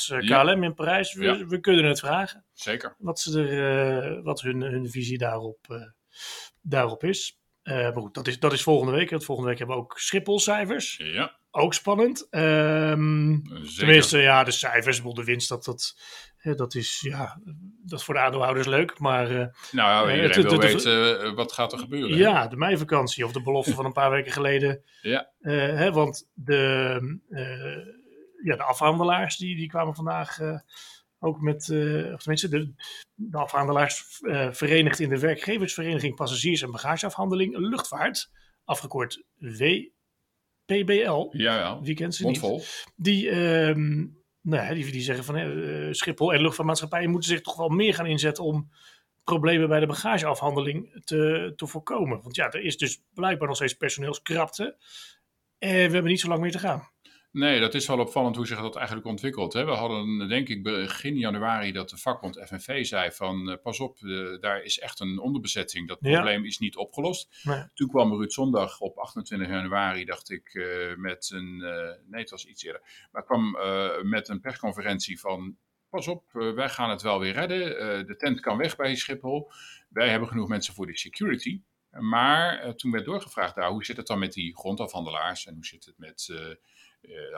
eh, 0.10 0.20
Ja. 0.22 0.44
KLM 0.44 0.64
in 0.64 0.74
Parijs. 0.74 1.14
We, 1.14 1.24
Ja. 1.24 1.46
we 1.46 1.60
kunnen 1.60 1.86
het 1.86 2.00
vragen. 2.00 2.46
Zeker. 2.54 2.96
Wat, 2.98 3.20
ze 3.20 3.40
er, 3.42 4.14
eh, 4.18 4.24
wat 4.24 4.42
hun, 4.42 4.62
hun 4.62 4.90
visie 4.90 5.18
daarop, 5.18 5.66
eh, 5.70 5.76
daarop 6.62 7.04
is. 7.04 7.40
Eh, 7.62 7.74
maar 7.76 7.94
goed, 8.02 8.14
dat 8.14 8.28
is, 8.28 8.40
dat 8.40 8.54
is 8.54 8.64
volgende 8.64 8.94
week. 8.94 9.10
Want 9.10 9.26
volgende 9.26 9.50
week 9.50 9.58
hebben 9.60 9.76
we 9.78 9.82
ook 9.82 10.00
Schiphol-cijfers. 10.00 10.98
Ja, 10.98 11.40
Ook 11.60 11.74
spannend. 11.74 12.28
Ehm, 12.30 13.38
tenminste, 13.78 14.18
ja, 14.18 14.44
de 14.44 14.52
cijfers, 14.52 15.02
de 15.04 15.24
winst, 15.24 15.50
dat, 15.50 15.64
dat, 15.66 15.98
dat 16.56 16.76
is, 16.76 17.00
ja, 17.02 17.42
dat 17.86 18.00
is 18.00 18.06
voor 18.06 18.14
de 18.14 18.20
aandeelhouders 18.20 18.68
leuk. 18.68 19.00
Maar 19.00 19.26
eh, 19.32 19.48
Nou 19.72 19.90
ja, 19.90 20.04
Eh, 20.04 20.16
iedereen 20.16 20.42
het- 20.44 20.52
wil 20.52 20.60
weten 20.60 21.22
eh, 21.24 21.34
wat 21.34 21.52
gaat 21.52 21.72
er 21.74 21.80
gebeuren. 21.80 22.10
hè? 22.12 22.18
Ja, 22.18 22.48
de 22.48 22.58
meivakantie 22.58 23.26
of 23.26 23.32
de 23.32 23.42
belofte 23.42 23.74
van 23.74 23.86
een 23.86 23.92
paar 23.92 24.12
weken 24.12 24.32
geleden. 24.32 24.84
Ja. 25.02 25.32
Hè, 25.40 25.92
want 25.92 26.30
de, 26.34 27.20
ja, 28.44 28.56
de 28.56 28.64
afhandelaars 28.64 29.38
die, 29.38 29.56
die 29.56 29.68
kwamen 29.70 29.96
vandaag 29.96 30.38
ook 31.20 31.42
met, 31.42 31.62
of 32.14 32.20
tenminste, 32.22 32.50
de, 32.50 32.74
de 33.14 33.38
afhandelaars 33.38 34.20
verenigd 34.52 35.00
in 35.00 35.10
de 35.10 35.20
werkgeversvereniging 35.20 36.16
Passagiers 36.16 36.62
en 36.62 36.72
Bagageafhandeling 36.72 37.58
Luchtvaart, 37.58 38.32
afgekort 38.66 39.24
WPBL. 40.68 41.28
Ja, 41.32 41.58
ja. 41.58 41.82
Wie 41.82 41.96
kent 41.96 42.16
ze 42.16 42.28
niet? 42.28 42.92
Die, 42.96 43.30
ehm, 43.30 44.06
nou, 44.42 44.74
die, 44.74 44.92
die 44.92 45.02
zeggen 45.02 45.26
van 45.26 45.36
eh, 45.36 45.88
Schiphol 45.92 46.34
en 46.34 46.42
luchtvaartmaatschappijen 46.42 47.10
moeten 47.10 47.30
zich 47.30 47.42
toch 47.42 47.56
wel 47.58 47.70
meer 47.70 47.94
gaan 47.94 48.06
inzetten 48.06 48.44
om 48.44 48.70
problemen 49.24 49.68
bij 49.68 49.80
de 49.80 49.86
bagageafhandeling 49.86 51.02
te, 51.04 51.54
te 51.56 51.68
voorkomen. 51.68 52.22
Want 52.22 52.36
ja, 52.36 52.52
er 52.52 52.62
is 52.62 52.78
dus 52.78 53.04
blijkbaar 53.14 53.48
nog 53.48 53.58
steeds 53.58 53.74
personeelskrapte. 53.74 54.78
En 55.58 55.74
we 55.74 55.78
hebben 55.80 56.04
niet 56.04 56.20
zo 56.20 56.28
lang 56.28 56.42
meer 56.42 56.52
te 56.52 56.60
gaan. 56.60 56.90
Nee, 57.32 57.60
dat 57.60 57.74
is 57.74 57.88
wel 57.88 58.00
opvallend 58.00 58.36
hoe 58.36 58.48
zich 58.48 58.62
dat 58.62 58.76
eigenlijk 58.76 59.08
ontwikkelt. 59.08 59.54
Hè. 59.54 59.66
We 59.66 59.72
hadden, 59.72 60.28
denk 60.28 60.48
ik, 60.50 60.64
begin 60.64 61.18
januari 61.18 61.72
dat 61.72 61.90
de 61.90 61.98
vakbond 61.98 62.42
FNV 62.48 62.86
zei 62.86 63.12
van... 63.12 63.50
eh, 63.50 63.58
pas 63.62 63.80
op, 63.80 63.98
eh, 64.02 64.40
daar 64.40 64.64
is 64.64 64.80
echt 64.80 65.00
een 65.00 65.20
onderbezetting. 65.20 65.88
Dat 65.88 65.98
Ja. 66.02 66.14
probleem 66.14 66.46
is 66.46 66.58
niet 66.58 66.76
opgelost. 66.76 67.40
Nee. 67.44 67.64
Toen 67.74 67.88
kwam 67.88 68.14
Ruud 68.14 68.32
Zondag 68.32 68.80
op 68.80 68.98
28 68.98 69.48
januari, 69.48 70.06
dacht 70.06 70.30
ik, 70.32 70.54
eh, 70.54 70.96
met 70.96 71.30
een... 71.34 71.58
nee, 72.08 72.22
het 72.22 72.30
was 72.30 72.46
iets 72.46 72.64
eerder. 72.64 72.82
Maar 73.12 73.24
kwam 73.24 73.58
met 74.10 74.28
een 74.30 74.40
persconferentie 74.42 75.20
van... 75.20 75.58
Pas 75.90 76.08
op, 76.08 76.24
wij 76.32 76.70
gaan 76.70 76.90
het 76.90 77.02
wel 77.02 77.20
weer 77.20 77.34
redden. 77.34 78.08
De 78.08 78.16
tent 78.16 78.40
kan 78.40 78.58
weg 78.58 78.76
bij 78.76 78.96
Schiphol. 78.96 79.52
Wij 79.90 80.10
hebben 80.10 80.28
genoeg 80.30 80.48
mensen 80.48 80.74
voor 80.74 80.86
de 80.88 80.98
security. 80.98 81.62
Maar 81.90 82.76
toen 82.76 82.92
werd 82.92 83.06
doorgevraagd 83.06 83.56
daar, 83.56 83.70
hoe 83.70 83.86
zit 83.86 83.98
het 83.98 84.08
dan 84.08 84.20
met 84.20 84.34
die 84.34 84.56
grondafhandelaars 84.58 85.46
en 85.46 85.54
hoe 85.54 85.66
zit 85.66 85.86
het 85.86 85.98
met 85.98 86.30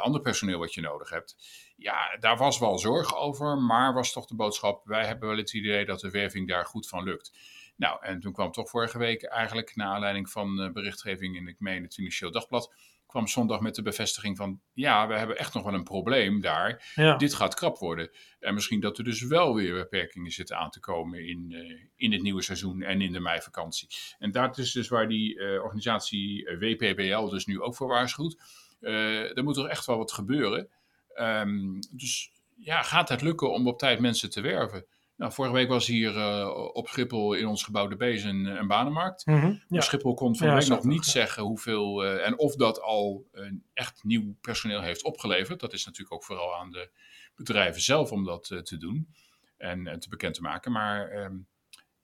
ander 0.01 0.21
personeel 0.21 0.59
wat 0.59 0.73
je 0.73 0.81
nodig 0.81 1.09
hebt? 1.09 1.35
Ja, 1.75 2.17
daar 2.19 2.37
was 2.37 2.59
wel 2.59 2.77
zorg 2.77 3.15
over, 3.15 3.57
maar 3.57 3.93
was 3.93 4.11
toch 4.11 4.25
de 4.25 4.35
boodschap, 4.35 4.85
wij 4.85 5.05
hebben 5.05 5.29
wel 5.29 5.37
het 5.37 5.53
idee 5.53 5.85
dat 5.85 5.99
de 5.99 6.09
werving 6.09 6.47
daar 6.47 6.65
goed 6.65 6.87
van 6.87 7.03
lukt. 7.03 7.37
Nou, 7.75 8.05
en 8.05 8.19
toen 8.19 8.33
kwam 8.33 8.51
toch 8.51 8.69
vorige 8.69 8.97
week 8.97 9.23
eigenlijk, 9.23 9.75
naar 9.75 9.87
aanleiding 9.87 10.29
van 10.29 10.61
eh, 10.61 10.71
berichtgeving 10.71 11.35
in, 11.35 11.47
ik 11.47 11.59
meen, 11.59 11.83
het 11.83 11.93
Financieel 11.93 12.31
Dagblad, 12.31 12.73
kwam 13.09 13.27
zondag 13.27 13.59
met 13.59 13.75
de 13.75 13.81
bevestiging 13.81 14.37
van, 14.37 14.61
ja, 14.73 15.07
we 15.07 15.13
hebben 15.17 15.37
echt 15.37 15.53
nog 15.53 15.63
wel 15.63 15.73
een 15.73 15.83
probleem 15.83 16.41
daar 16.41 16.91
Ja. 16.95 17.15
dit 17.15 17.33
gaat 17.33 17.55
krap 17.55 17.77
worden. 17.77 18.09
En 18.39 18.53
misschien 18.53 18.79
dat 18.79 18.97
er 18.97 19.03
dus 19.03 19.21
wel 19.21 19.55
weer 19.55 19.73
beperkingen 19.73 20.31
zitten 20.31 20.57
aan 20.57 20.69
te 20.69 20.79
komen 20.79 21.27
in, 21.27 21.51
eh, 21.51 21.87
in 21.95 22.11
het 22.11 22.21
nieuwe 22.21 22.41
seizoen 22.41 22.81
en 22.81 23.01
in 23.01 23.11
de 23.11 23.19
meivakantie. 23.19 23.89
En 24.19 24.31
dat 24.31 24.57
is 24.57 24.71
dus 24.71 24.87
waar 24.87 25.07
die 25.07 25.39
eh, 25.39 25.63
organisatie 25.63 26.47
eh, 26.47 26.59
WPBL 26.59 27.29
dus 27.29 27.45
nu 27.45 27.61
ook 27.61 27.75
voor 27.75 27.87
waarschuwt. 27.87 28.37
Uh, 28.81 29.37
er 29.37 29.43
moet 29.43 29.55
toch 29.55 29.67
echt 29.67 29.85
wel 29.85 29.97
wat 29.97 30.11
gebeuren. 30.11 30.69
Um, 31.15 31.79
dus 31.91 32.31
ja, 32.57 32.81
gaat 32.81 33.09
het 33.09 33.21
lukken 33.21 33.51
om 33.51 33.67
op 33.67 33.79
tijd 33.79 33.99
mensen 33.99 34.29
te 34.29 34.41
werven? 34.41 34.85
Nou, 35.15 35.31
vorige 35.31 35.53
week 35.53 35.67
was 35.67 35.87
hier 35.87 36.15
uh, 36.15 36.69
op 36.73 36.87
Schiphol 36.87 37.33
in 37.33 37.47
ons 37.47 37.63
gebouwde 37.63 37.95
Bezen 37.95 38.29
een, 38.29 38.45
een 38.45 38.67
banenmarkt. 38.67 39.25
Mm 39.25 39.39
-hmm, 39.39 39.63
ja. 39.67 39.81
Schiphol 39.81 40.13
kon 40.13 40.35
van 40.35 40.47
de 40.47 40.53
week 40.53 40.67
nog 40.67 40.83
niet 40.83 41.05
zeggen 41.05 41.43
hoeveel 41.43 42.05
uh, 42.05 42.25
en 42.27 42.37
of 42.37 42.55
dat 42.55 42.81
al 42.81 43.25
echt 43.73 44.03
nieuw 44.03 44.35
personeel 44.41 44.81
heeft 44.81 45.03
opgeleverd. 45.03 45.59
Dat 45.59 45.73
is 45.73 45.85
natuurlijk 45.85 46.13
ook 46.13 46.23
vooral 46.23 46.55
aan 46.55 46.71
de 46.71 46.89
bedrijven 47.35 47.81
zelf 47.81 48.11
om 48.11 48.23
dat 48.23 48.43
te 48.63 48.77
doen 48.77 49.13
en 49.57 49.99
te 49.99 50.09
bekend 50.09 50.33
te 50.33 50.41
maken. 50.41 50.71
Maar 50.71 51.23
um, 51.23 51.47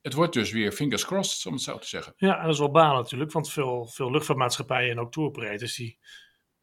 het 0.05 0.13
wordt 0.13 0.33
dus 0.33 0.51
weer 0.51 0.71
fingers 0.71 1.05
crossed, 1.05 1.45
om 1.45 1.53
het 1.53 1.61
zo 1.61 1.77
te 1.77 1.87
zeggen. 1.87 2.13
Ja, 2.17 2.37
en 2.37 2.43
dat 2.43 2.53
is 2.53 2.59
wel 2.59 2.71
baan 2.71 2.95
natuurlijk, 2.95 3.31
want 3.31 3.51
veel, 3.51 3.85
veel 3.85 4.11
luchtvaartmaatschappijen 4.11 4.91
en 4.91 4.99
ook 4.99 5.11
touroperators 5.11 5.75
die 5.75 5.99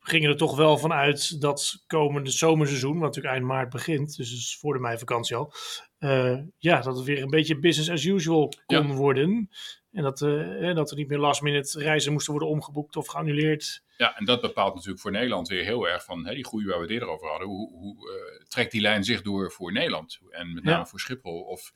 gingen 0.02 0.30
er 0.30 0.36
toch 0.36 0.56
wel 0.56 0.78
vanuit 0.78 1.40
dat 1.40 1.84
komende 1.86 2.30
zomerseizoen, 2.30 2.98
wat 2.98 3.02
natuurlijk 3.02 3.34
eind 3.34 3.46
maart 3.46 3.70
begint, 3.70 4.16
dus 4.16 4.32
is 4.32 4.56
voor 4.60 4.74
de 4.74 4.80
meivakantie 4.80 5.36
al, 5.36 5.52
uh, 5.98 6.38
ja, 6.58 6.80
dat 6.80 6.96
het 6.96 7.04
weer 7.04 7.22
een 7.22 7.30
beetje 7.30 7.58
business 7.58 7.90
as 7.90 8.04
usual 8.04 8.52
kon 8.66 8.88
ja. 8.88 8.94
worden. 8.94 9.50
En 9.92 10.02
dat, 10.02 10.20
uh, 10.20 10.74
dat 10.74 10.90
er 10.90 10.96
niet 10.96 11.08
meer 11.08 11.18
last 11.18 11.42
minute 11.42 11.78
reizen 11.78 12.12
moesten 12.12 12.32
worden 12.32 12.50
omgeboekt 12.50 12.96
of 12.96 13.06
geannuleerd. 13.06 13.82
Ja, 13.96 14.16
en 14.16 14.24
dat 14.24 14.40
bepaalt 14.40 14.74
natuurlijk 14.74 15.02
voor 15.02 15.10
Nederland 15.10 15.48
weer 15.48 15.64
heel 15.64 15.88
erg 15.88 16.04
van 16.04 16.26
hè, 16.26 16.34
die 16.34 16.46
groei 16.46 16.66
waar 16.66 16.76
we 16.76 16.82
het 16.82 16.90
eerder 16.90 17.08
over 17.08 17.28
hadden. 17.28 17.48
Hoe, 17.48 17.70
hoe 17.70 18.10
uh, 18.10 18.46
trekt 18.48 18.72
die 18.72 18.80
lijn 18.80 19.04
zich 19.04 19.22
door 19.22 19.52
voor 19.52 19.72
Nederland? 19.72 20.18
En 20.30 20.54
met 20.54 20.64
name 20.64 20.78
ja. 20.78 20.86
voor 20.86 21.00
Schiphol. 21.00 21.40
Of 21.40 21.72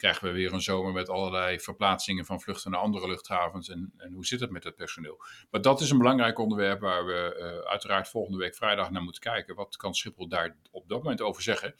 krijgen 0.00 0.26
we 0.26 0.32
weer 0.32 0.52
een 0.52 0.60
zomer 0.60 0.92
met 0.92 1.08
allerlei 1.08 1.60
verplaatsingen 1.60 2.24
van 2.24 2.40
vluchten 2.40 2.70
naar 2.70 2.80
andere 2.80 3.08
luchthavens. 3.08 3.68
En, 3.68 3.92
en 3.96 4.12
hoe 4.12 4.26
zit 4.26 4.40
het 4.40 4.50
met 4.50 4.64
het 4.64 4.76
personeel? 4.76 5.24
Maar 5.50 5.60
dat 5.60 5.80
is 5.80 5.90
een 5.90 5.98
belangrijk 5.98 6.38
onderwerp 6.38 6.80
waar 6.80 7.06
we 7.06 7.36
uh, 7.38 7.70
uiteraard 7.70 8.08
volgende 8.08 8.38
week 8.38 8.54
vrijdag 8.54 8.90
naar 8.90 9.02
moeten 9.02 9.22
kijken. 9.22 9.54
Wat 9.54 9.76
kan 9.76 9.94
Schiphol 9.94 10.28
daar 10.28 10.56
op 10.70 10.88
dat 10.88 11.02
moment 11.02 11.20
over 11.20 11.42
zeggen? 11.42 11.74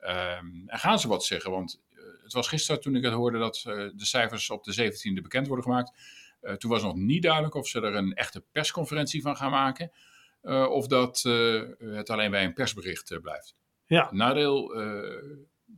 Um, 0.00 0.62
en 0.66 0.78
gaan 0.78 0.98
ze 0.98 1.08
wat 1.08 1.24
zeggen? 1.24 1.50
Want 1.50 1.82
uh, 1.92 1.98
het 2.22 2.32
was 2.32 2.48
gisteren 2.48 2.80
toen 2.80 2.96
ik 2.96 3.04
het 3.04 3.12
hoorde 3.12 3.38
dat 3.38 3.64
uh, 3.66 3.74
de 3.74 4.06
cijfers 4.06 4.50
op 4.50 4.64
de 4.64 4.92
17e 4.92 5.22
bekend 5.22 5.46
worden 5.46 5.64
gemaakt. 5.64 5.92
toen 6.58 6.70
was 6.70 6.82
nog 6.82 6.94
niet 6.94 7.22
duidelijk 7.22 7.54
of 7.54 7.68
ze 7.68 7.80
er 7.80 7.94
een 7.94 8.14
echte 8.14 8.44
persconferentie 8.52 9.22
van 9.22 9.36
gaan 9.36 9.50
maken. 9.50 9.92
of 10.70 10.86
dat 10.86 11.22
het 11.78 12.10
alleen 12.10 12.30
bij 12.30 12.44
een 12.44 12.54
persbericht 12.54 13.18
blijft. 13.20 13.56
Ja. 13.86 14.08
Nadeel 14.12 14.74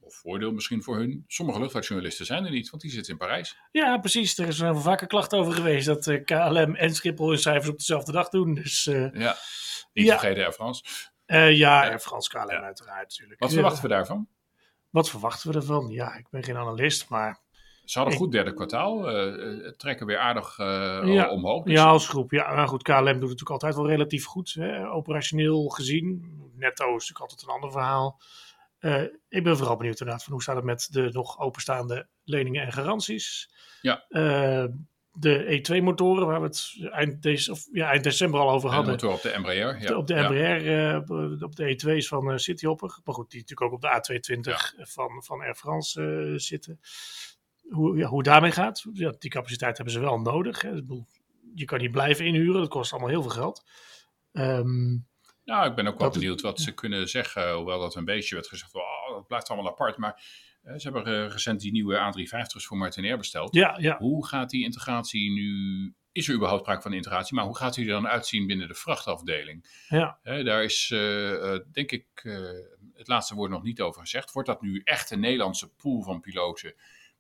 of 0.00 0.14
voordeel 0.14 0.52
misschien 0.52 0.82
voor 0.82 0.96
hun. 0.96 1.24
Sommige 1.26 1.58
luchtvaartjournalisten 1.58 2.26
zijn 2.26 2.44
er 2.44 2.50
niet, 2.50 2.70
want 2.70 2.82
die 2.82 2.90
zitten 2.90 3.12
in 3.12 3.18
Parijs. 3.18 3.58
Ja, 3.72 3.98
precies. 3.98 4.38
Er 4.38 4.48
is 4.48 4.58
wel 4.58 4.76
vaker 4.76 5.06
klachten 5.06 5.38
over 5.38 5.52
geweest 5.52 5.86
dat 5.86 6.06
uh, 6.06 6.24
KLM 6.24 6.74
en 6.74 6.94
Schiphol 6.94 7.28
hun 7.28 7.38
cijfers 7.38 7.68
op 7.68 7.78
dezelfde 7.78 8.12
dag 8.12 8.28
doen. 8.28 8.54
Dus, 8.54 8.86
uh, 8.86 9.12
ja, 9.12 9.36
niet 9.92 10.06
ja. 10.06 10.18
vergeten 10.18 10.44
Air 10.44 10.52
France. 10.52 10.84
Uh, 11.26 11.56
ja, 11.56 11.82
Air 11.82 11.98
France, 11.98 12.28
KLM 12.28 12.50
ja. 12.50 12.60
uiteraard 12.60 13.08
natuurlijk. 13.08 13.40
Wat 13.40 13.52
verwachten 13.52 13.82
we 13.82 13.88
daarvan? 13.88 14.28
Wat 14.90 15.10
verwachten 15.10 15.50
we 15.50 15.56
ervan? 15.56 15.88
Ja, 15.88 16.14
ik 16.14 16.26
ben 16.30 16.44
geen 16.44 16.56
analist, 16.56 17.08
maar... 17.08 17.44
Ze 17.84 17.98
hadden 17.98 18.16
een 18.16 18.22
goed 18.22 18.32
derde 18.32 18.54
kwartaal, 18.54 19.00
trekken 19.76 20.06
weer 20.06 20.18
aardig 20.18 20.56
ja. 20.56 21.30
omhoog. 21.30 21.64
Dus... 21.64 21.72
Ja, 21.72 21.84
als 21.84 22.08
groep. 22.08 22.30
Ja, 22.30 22.54
maar 22.54 22.68
goed, 22.68 22.82
KLM 22.82 23.04
doet 23.04 23.06
het 23.06 23.20
natuurlijk 23.20 23.50
altijd 23.50 23.74
wel 23.74 23.88
relatief 23.88 24.24
goed, 24.24 24.52
hè, 24.52 24.90
operationeel 24.90 25.68
gezien. 25.68 26.36
Netto 26.56 26.84
is 26.84 26.92
natuurlijk 26.92 27.20
altijd 27.20 27.42
een 27.42 27.54
ander 27.54 27.70
verhaal. 27.72 28.20
Uh, 28.80 29.02
ik 29.28 29.45
ben 29.45 29.56
vooral 29.56 29.76
benieuwd 29.76 30.00
inderdaad 30.00 30.25
van 30.25 30.33
hoe 30.33 30.42
staat 30.42 30.56
het 30.56 30.64
met 30.64 30.88
de 30.90 31.09
nog 31.12 31.40
openstaande 31.40 32.09
leningen 32.25 32.62
en 32.62 32.73
garanties. 32.73 33.54
Ja. 33.80 34.04
Uh, 34.09 34.64
de 35.12 35.62
E2-motoren, 35.62 36.26
waar 36.26 36.40
we 36.40 36.47
het 36.47 36.88
eind, 36.90 37.23
deze, 37.23 37.50
of, 37.50 37.68
ja, 37.73 37.90
eind 37.90 38.04
december 38.04 38.40
al 38.40 38.50
over 38.50 38.71
hadden. 38.71 38.99
De 38.99 39.09
op 39.09 39.23
de 39.23 39.30
Embraer. 39.30 39.80
Ja. 39.80 39.87
De, 39.87 39.97
op 39.97 40.06
de 40.06 40.14
Embraer, 40.14 40.64
ja. 40.64 41.04
uh, 41.09 41.42
op 41.42 41.56
de 41.56 41.75
E2's 41.75 42.09
van 42.09 42.38
Cityhopper. 42.38 42.99
Maar 43.04 43.14
goed, 43.14 43.30
die 43.30 43.40
natuurlijk 43.40 43.73
ook 43.73 43.76
op 43.76 43.80
de 43.80 44.18
A220 44.35 44.40
ja. 44.40 44.85
van, 44.85 45.23
van 45.25 45.40
Air 45.40 45.54
France 45.54 46.33
zitten. 46.37 46.80
Hoe, 47.68 47.97
ja, 47.97 48.06
hoe 48.06 48.23
daarmee 48.23 48.52
gaat, 48.52 48.85
ja, 48.92 49.14
die 49.18 49.30
capaciteit 49.30 49.76
hebben 49.76 49.95
ze 49.95 50.00
wel 50.00 50.21
nodig. 50.21 50.62
Hè. 50.62 50.71
Je 51.54 51.64
kan 51.64 51.78
niet 51.80 51.90
blijven 51.90 52.25
inhuren, 52.25 52.61
dat 52.61 52.68
kost 52.68 52.92
allemaal 52.92 53.11
heel 53.11 53.23
veel 53.23 53.30
geld. 53.30 53.64
Um, 54.33 55.06
nou, 55.46 55.68
ik 55.68 55.74
ben 55.74 55.86
ook 55.86 55.98
wel 55.98 56.08
dat 56.10 56.18
benieuwd 56.18 56.40
wat 56.40 56.60
ze 56.60 56.74
kunnen 56.74 57.08
zeggen. 57.08 57.54
Hoewel 57.54 57.80
dat 57.80 57.94
een 57.94 58.04
beetje 58.04 58.34
werd 58.34 58.48
gezegd, 58.48 58.74
oh, 58.74 59.14
dat 59.14 59.26
blijft 59.26 59.48
allemaal 59.48 59.72
apart. 59.72 59.96
Maar 59.96 60.22
uh, 60.64 60.74
ze 60.76 60.90
hebben 60.90 61.30
recent 61.30 61.60
die 61.60 61.72
nieuwe 61.72 61.96
A350's 61.96 62.66
voor 62.66 62.76
Martinair 62.76 63.16
besteld. 63.16 63.54
Ja, 63.54 63.76
ja. 63.78 63.98
Hoe 63.98 64.26
gaat 64.26 64.50
die 64.50 64.64
integratie 64.64 65.30
nu... 65.30 65.94
Is 66.12 66.28
er 66.28 66.34
überhaupt 66.34 66.62
sprake 66.62 66.82
van 66.82 66.92
integratie? 66.92 67.34
Maar 67.34 67.44
hoe 67.44 67.56
gaat 67.56 67.74
die 67.74 67.84
er 67.84 67.90
dan 67.90 68.08
uitzien 68.08 68.46
binnen 68.46 68.68
de 68.68 68.74
vrachtafdeling? 68.74 69.84
Ja. 69.88 70.18
Daar 70.22 70.64
is, 70.64 70.88
denk 71.72 71.90
ik, 71.92 72.06
het 72.94 73.08
laatste 73.08 73.34
woord 73.34 73.50
nog 73.50 73.62
niet 73.62 73.80
over 73.80 74.00
gezegd. 74.00 74.32
Wordt 74.32 74.48
dat 74.48 74.62
nu 74.62 74.80
echt 74.84 75.10
een 75.10 75.20
Nederlandse 75.20 75.68
pool 75.74 76.02
van 76.02 76.20
piloten... 76.20 76.74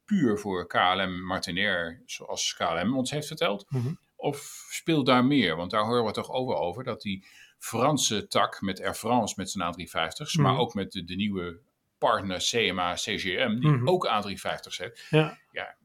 puur 0.04 0.38
voor 0.38 0.66
KLM 0.66 1.24
Martinair, 1.24 2.02
zoals 2.06 2.54
KLM 2.54 2.96
ons 2.96 3.10
heeft 3.10 3.26
verteld? 3.26 3.66
Mm 3.68 3.80
-hmm. 3.80 3.98
Of 4.16 4.66
speelt 4.70 5.06
daar 5.06 5.24
meer? 5.24 5.56
Want 5.56 5.70
daar 5.70 5.84
horen 5.84 6.04
we 6.04 6.12
toch 6.12 6.30
over 6.30 6.54
over 6.54 6.84
dat 6.84 7.02
die 7.02 7.26
Franse 7.58 8.26
tak 8.26 8.60
met 8.60 8.80
Air 8.80 8.94
France 8.94 9.34
met 9.36 9.50
zijn 9.50 9.74
A350's, 9.74 10.36
mm. 10.36 10.42
maar 10.42 10.58
ook 10.58 10.74
met 10.74 10.92
de, 10.92 11.04
de, 11.04 11.14
nieuwe 11.14 11.58
partner 11.98 12.38
CMA 12.38 12.94
CGM, 12.94 13.58
die 13.58 13.70
mm. 13.70 13.88
ook 13.88 14.06
A350's 14.06 14.78
heeft. 14.78 15.06
Ja. 15.10 15.38
ja, 15.50 15.76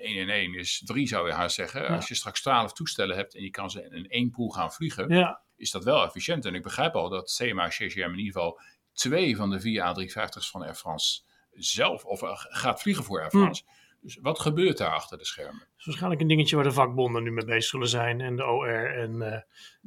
1 0.00 0.18
en 0.18 0.28
1 0.28 0.54
is 0.54 0.82
3 0.84 1.08
zou 1.08 1.26
je 1.26 1.34
haast 1.34 1.54
zeggen. 1.54 1.82
Ja. 1.82 1.94
Als 1.94 2.08
je 2.08 2.14
straks 2.14 2.40
12 2.42 2.72
toestellen 2.72 3.16
hebt 3.16 3.34
en 3.34 3.42
je 3.42 3.50
kan 3.50 3.70
ze 3.70 3.88
in 3.90 4.08
één 4.08 4.30
pool 4.30 4.48
gaan 4.48 4.72
vliegen, 4.72 5.08
ja. 5.08 5.40
is 5.56 5.70
dat 5.70 5.84
wel 5.84 6.04
efficiënt. 6.04 6.44
En 6.44 6.54
ik 6.54 6.62
begrijp 6.62 6.94
al 6.94 7.08
dat 7.08 7.34
CMA 7.36 7.68
CGM 7.68 7.98
in 7.98 8.18
ieder 8.18 8.32
geval 8.32 8.60
twee 8.92 9.36
van 9.36 9.50
de 9.50 9.60
vier 9.60 9.94
A350's 9.94 10.50
van 10.50 10.62
Air 10.62 10.74
France 10.74 11.20
zelf, 11.52 12.04
of 12.04 12.22
uh, 12.22 12.30
gaat 12.34 12.80
vliegen 12.80 13.04
voor 13.04 13.20
Air 13.20 13.30
France. 13.30 13.62
Mm. 13.66 13.76
Dus 14.08 14.18
wat 14.22 14.40
gebeurt 14.40 14.78
daar 14.78 14.92
achter 14.92 15.18
de 15.18 15.24
schermen? 15.24 15.58
Dat 15.58 15.78
is 15.78 15.84
waarschijnlijk 15.84 16.20
een 16.20 16.28
dingetje 16.28 16.56
waar 16.56 16.64
de 16.64 16.72
vakbonden 16.72 17.22
nu 17.22 17.30
mee 17.30 17.44
bezig 17.44 17.64
zullen 17.64 17.88
zijn 17.88 18.20
en 18.20 18.36
de 18.36 18.44
OR. 18.44 18.94
En, 18.94 19.12
uh, 19.14 19.40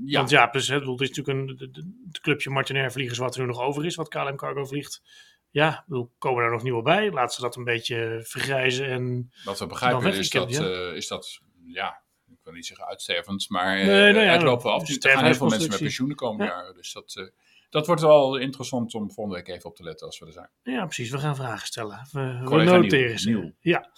ja. 0.05 0.17
Want 0.17 0.29
ja, 0.29 0.47
dus, 0.47 0.67
het 0.67 0.81
is 0.83 1.09
natuurlijk 1.09 1.27
een 1.27 1.71
het 2.07 2.19
clubje 2.19 2.49
Martinair 2.49 2.91
vliegers 2.91 3.17
wat 3.17 3.35
er 3.35 3.41
nu 3.41 3.47
nog 3.47 3.61
over 3.61 3.85
is, 3.85 3.95
wat 3.95 4.07
KLM 4.07 4.35
Cargo 4.35 4.65
vliegt. 4.65 5.01
Ja, 5.49 5.83
bedoel, 5.87 6.11
komen 6.17 6.41
daar 6.41 6.51
nog 6.51 6.63
nieuwe 6.63 6.81
bij? 6.81 7.11
Laten 7.11 7.35
ze 7.35 7.41
dat 7.41 7.55
een 7.55 7.63
beetje 7.63 8.21
vergrijzen. 8.23 8.85
En 8.85 9.31
wat 9.43 9.59
we 9.59 9.67
begrijpen 9.67 10.13
is 10.13 10.29
dat, 10.29 10.51
ja. 10.51 10.61
uh, 10.61 10.95
is 10.95 11.07
dat, 11.07 11.39
ja, 11.65 12.01
ik 12.27 12.39
wil 12.43 12.53
niet 12.53 12.65
zeggen 12.65 12.85
uitstervend, 12.85 13.49
maar 13.49 13.79
uh, 13.79 13.85
nee, 13.85 14.13
nou 14.13 14.25
ja, 14.25 14.31
het 14.31 14.41
loopt 14.41 14.63
wel 14.63 14.71
af. 14.71 14.89
Er 14.89 15.11
gaan 15.11 15.25
heel 15.25 15.33
veel 15.33 15.47
mensen 15.47 15.69
met 15.69 15.79
pensioen 15.79 16.09
de 16.09 16.15
komende 16.15 16.43
ja. 16.43 16.49
jaren. 16.49 16.73
Dus 16.73 16.93
dat 16.93 17.31
dat 17.71 17.87
wordt 17.87 18.01
wel 18.01 18.37
interessant 18.37 18.93
om 18.93 19.11
volgende 19.11 19.39
week 19.39 19.47
even 19.47 19.69
op 19.69 19.75
te 19.75 19.83
letten 19.83 20.07
als 20.07 20.19
we 20.19 20.25
er 20.25 20.31
zijn. 20.31 20.49
Ja, 20.63 20.85
precies. 20.85 21.09
We 21.09 21.17
gaan 21.17 21.35
vragen 21.35 21.67
stellen. 21.67 22.07
We, 22.11 22.41
we 22.43 22.63
noteren 22.63 23.19
ze. 23.19 23.53
Ja. 23.59 23.89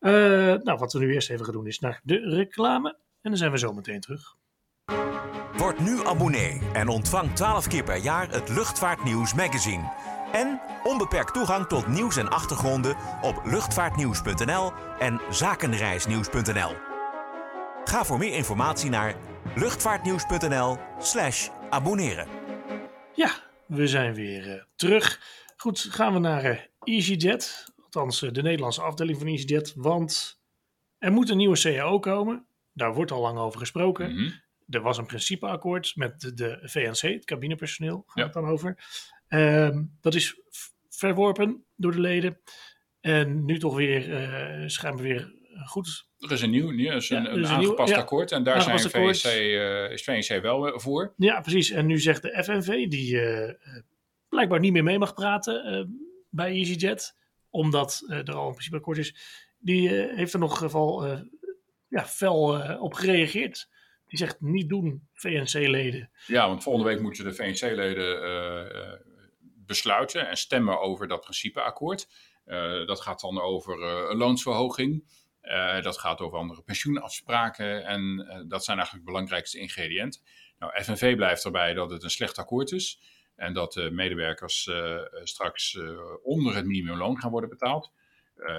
Uh, 0.00 0.12
nou, 0.62 0.78
wat 0.78 0.92
we 0.92 0.98
nu 0.98 1.12
eerst 1.12 1.30
even 1.30 1.44
gaan 1.44 1.54
doen 1.54 1.66
is 1.66 1.78
naar 1.78 2.00
de 2.02 2.18
reclame. 2.18 2.88
En 3.20 3.30
dan 3.30 3.36
zijn 3.36 3.50
we 3.50 3.58
zo 3.58 3.72
meteen 3.72 4.00
terug. 4.00 4.36
Word 5.56 5.80
nu 5.80 6.06
abonnee 6.06 6.60
en 6.72 6.88
ontvang 6.88 7.34
12 7.34 7.66
keer 7.66 7.84
per 7.84 7.96
jaar 7.96 8.30
het 8.30 8.48
Luchtvaartnieuws 8.48 9.34
magazine. 9.34 9.92
En 10.32 10.60
onbeperkt 10.84 11.34
toegang 11.34 11.66
tot 11.66 11.86
nieuws 11.86 12.16
en 12.16 12.28
achtergronden 12.28 12.96
op 13.22 13.40
luchtvaartnieuws.nl 13.44 14.72
en 14.98 15.20
zakenreisnieuws.nl. 15.30 16.72
Ga 17.84 18.04
voor 18.04 18.18
meer 18.18 18.34
informatie 18.34 18.90
naar 18.90 19.14
luchtvaartnieuws.nl/slash 19.54 21.48
abonneren. 21.70 22.37
Ja, 23.18 23.42
we 23.66 23.86
zijn 23.86 24.14
weer 24.14 24.46
uh, 24.46 24.62
terug. 24.76 25.20
Goed, 25.56 25.80
gaan 25.80 26.12
we 26.12 26.18
naar 26.18 26.44
uh, 26.44 26.58
EasyJet. 26.82 27.72
Althans, 27.82 28.22
uh, 28.22 28.32
de 28.32 28.42
Nederlandse 28.42 28.82
afdeling 28.82 29.18
van 29.18 29.26
EasyJet. 29.26 29.72
Want 29.76 30.40
er 30.98 31.12
moet 31.12 31.30
een 31.30 31.36
nieuwe 31.36 31.58
CAO 31.58 31.98
komen. 31.98 32.46
Daar 32.72 32.94
wordt 32.94 33.10
al 33.10 33.20
lang 33.20 33.38
over 33.38 33.58
gesproken. 33.58 34.10
Mm 34.10 34.16
-hmm. 34.16 34.40
Er 34.68 34.80
was 34.80 34.98
een 34.98 35.06
principeakkoord 35.06 35.96
met 35.96 36.20
de, 36.20 36.34
de 36.34 36.58
VNC, 36.62 37.00
het 37.00 37.24
cabinepersoneel, 37.24 38.02
gaat 38.06 38.16
ja. 38.16 38.24
het 38.24 38.32
dan 38.32 38.46
over. 38.46 38.78
Uh, 39.28 39.78
dat 40.00 40.14
is 40.14 40.40
verworpen 40.88 41.64
door 41.76 41.92
de 41.92 42.00
leden. 42.00 42.40
En 43.00 43.44
nu 43.44 43.58
toch 43.58 43.76
weer 43.76 44.02
schijnbaar 44.70 45.04
weer 45.04 45.37
goed. 45.68 46.06
Er 46.18 46.32
is 46.32 46.42
een 46.42 46.50
nieuw, 46.50 46.70
nieuw 46.70 46.92
is 46.92 47.10
een, 47.10 47.22
ja, 47.22 47.28
een, 47.28 47.38
een 47.38 47.46
aangepast 47.46 47.90
nieuw, 47.90 48.00
akkoord 48.00 48.32
en 48.32 48.42
daar 48.42 48.62
zijn 48.62 48.80
VNC, 48.80 49.24
uh, 49.24 49.90
is 49.90 50.02
VNC 50.02 50.42
wel 50.42 50.80
voor. 50.80 51.14
Ja, 51.16 51.40
precies. 51.40 51.70
En 51.70 51.86
nu 51.86 51.98
zegt 51.98 52.22
de 52.22 52.42
FNV, 52.44 52.88
die 52.88 53.14
uh, 53.14 53.52
blijkbaar 54.28 54.60
niet 54.60 54.72
meer 54.72 54.82
mee 54.82 54.98
mag 54.98 55.14
praten 55.14 55.88
bij 56.30 56.52
EasyJet, 56.52 57.16
omdat 57.50 58.04
er 58.08 58.34
al 58.34 58.46
een 58.46 58.52
principe 58.52 58.76
akkoord 58.76 58.98
is, 58.98 59.14
die 59.58 59.88
heeft 59.90 60.32
er 60.32 60.38
nog 60.38 60.58
geval 60.58 61.06
ja, 61.88 62.04
fel 62.06 62.62
op 62.80 62.94
gereageerd. 62.94 63.68
Die 64.06 64.18
zegt 64.18 64.40
niet 64.40 64.68
doen, 64.68 65.08
VNC-leden. 65.12 66.10
Ja, 66.26 66.48
want 66.48 66.62
volgende 66.62 66.88
week 66.88 67.00
moeten 67.00 67.24
de 67.24 67.34
VNC-leden 67.34 69.06
besluiten 69.66 70.28
en 70.28 70.36
stemmen 70.36 70.80
over 70.80 71.08
dat 71.08 71.20
principeakkoord. 71.20 72.08
dat 72.86 73.00
gaat 73.00 73.20
dan 73.20 73.40
over 73.40 73.82
een 73.82 74.16
loonsverhoging. 74.16 75.04
Uh, 75.42 75.82
dat 75.82 75.98
gaat 75.98 76.20
over 76.20 76.38
andere 76.38 76.62
pensioenafspraken 76.62 77.84
en 77.84 78.00
uh, 78.02 78.40
dat 78.48 78.64
zijn 78.64 78.76
eigenlijk 78.76 79.06
de 79.06 79.12
belangrijkste 79.12 79.58
ingrediënten. 79.58 80.20
Nou, 80.58 80.82
FNV 80.82 81.16
blijft 81.16 81.44
erbij 81.44 81.74
dat 81.74 81.90
het 81.90 82.02
een 82.02 82.10
slecht 82.10 82.38
akkoord 82.38 82.72
is. 82.72 83.00
En 83.36 83.52
dat 83.52 83.72
de 83.72 83.90
medewerkers 83.90 84.66
uh, 84.66 85.00
straks 85.22 85.78
onder 86.22 86.54
het 86.54 86.66
minimumloon 86.66 87.18
gaan 87.18 87.30
worden 87.30 87.50
betaald. 87.50 87.92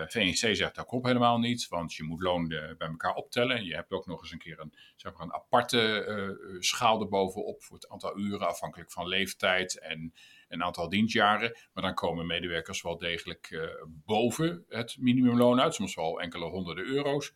VNC 0.08 0.56
zegt 0.56 0.76
dat 0.76 0.86
klopt 0.86 1.06
helemaal 1.06 1.40
niet, 1.40 1.68
want 1.68 1.94
je 1.94 2.04
moet 2.04 2.22
loon 2.22 2.48
bij 2.48 2.76
elkaar 2.78 3.14
optellen. 3.14 3.58
En 3.58 3.64
je 3.64 3.76
hebt 3.76 3.92
ook 3.92 4.06
nog 4.06 4.22
eens 4.22 4.32
een 4.32 4.38
keer 4.38 4.60
een, 4.60 4.74
zeg 4.96 5.14
maar 5.14 5.22
een 5.22 5.34
aparte 5.34 6.58
schaal 6.60 7.02
erbovenop 7.02 7.64
voor 7.64 7.76
het 7.76 7.90
aantal 7.90 8.18
uren, 8.18 8.48
afhankelijk 8.48 8.92
van 8.92 9.08
leeftijd 9.08 9.80
en 9.80 10.14
een 10.50 10.64
aantal 10.64 10.90
dienstjaren. 10.90 11.58
Maar 11.74 11.84
dan 11.84 11.94
komen 11.94 12.28
medewerkers 12.28 12.82
wel 12.82 12.98
degelijk 12.98 13.70
boven 13.86 14.66
het 14.68 14.96
minimumloon 15.00 15.62
uit, 15.62 15.74
soms 15.74 15.96
wel 15.96 16.22
enkele 16.22 16.46
honderden 16.46 16.86
euro's. 16.86 17.34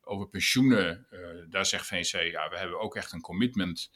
Over 0.00 0.28
pensioenen, 0.28 1.06
daar 1.50 1.66
zegt 1.66 1.86
VNC, 1.86 2.30
ja, 2.30 2.48
we 2.48 2.58
hebben 2.58 2.80
ook 2.80 2.96
echt 2.96 3.12
een 3.12 3.20
commitment, 3.20 3.90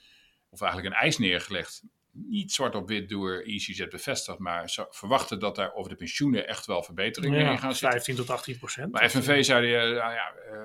of 0.48 0.60
eigenlijk 0.60 0.94
een 0.94 1.00
eis 1.00 1.18
neergelegd 1.18 1.82
niet 2.12 2.52
zwart 2.52 2.74
op 2.74 2.88
wit 2.88 3.08
door 3.08 3.42
EasyJet 3.42 3.90
bevestigd, 3.90 4.38
maar 4.38 4.86
verwachten 4.90 5.38
dat 5.38 5.56
daar 5.56 5.74
over 5.74 5.90
de 5.90 5.96
pensioenen 5.96 6.48
echt 6.48 6.66
wel 6.66 6.82
verbeteringen 6.82 7.40
ja, 7.40 7.50
in 7.50 7.58
gaan 7.58 7.74
zitten. 7.74 7.90
15 7.90 8.14
tot 8.14 8.30
18 8.30 8.58
procent. 8.58 8.92
Maar 8.92 9.10
FNV 9.10 9.44
zei, 9.44 9.66
uh, 9.66 9.80
nou 9.80 10.12
ja, 10.12 10.32
uh, 10.52 10.58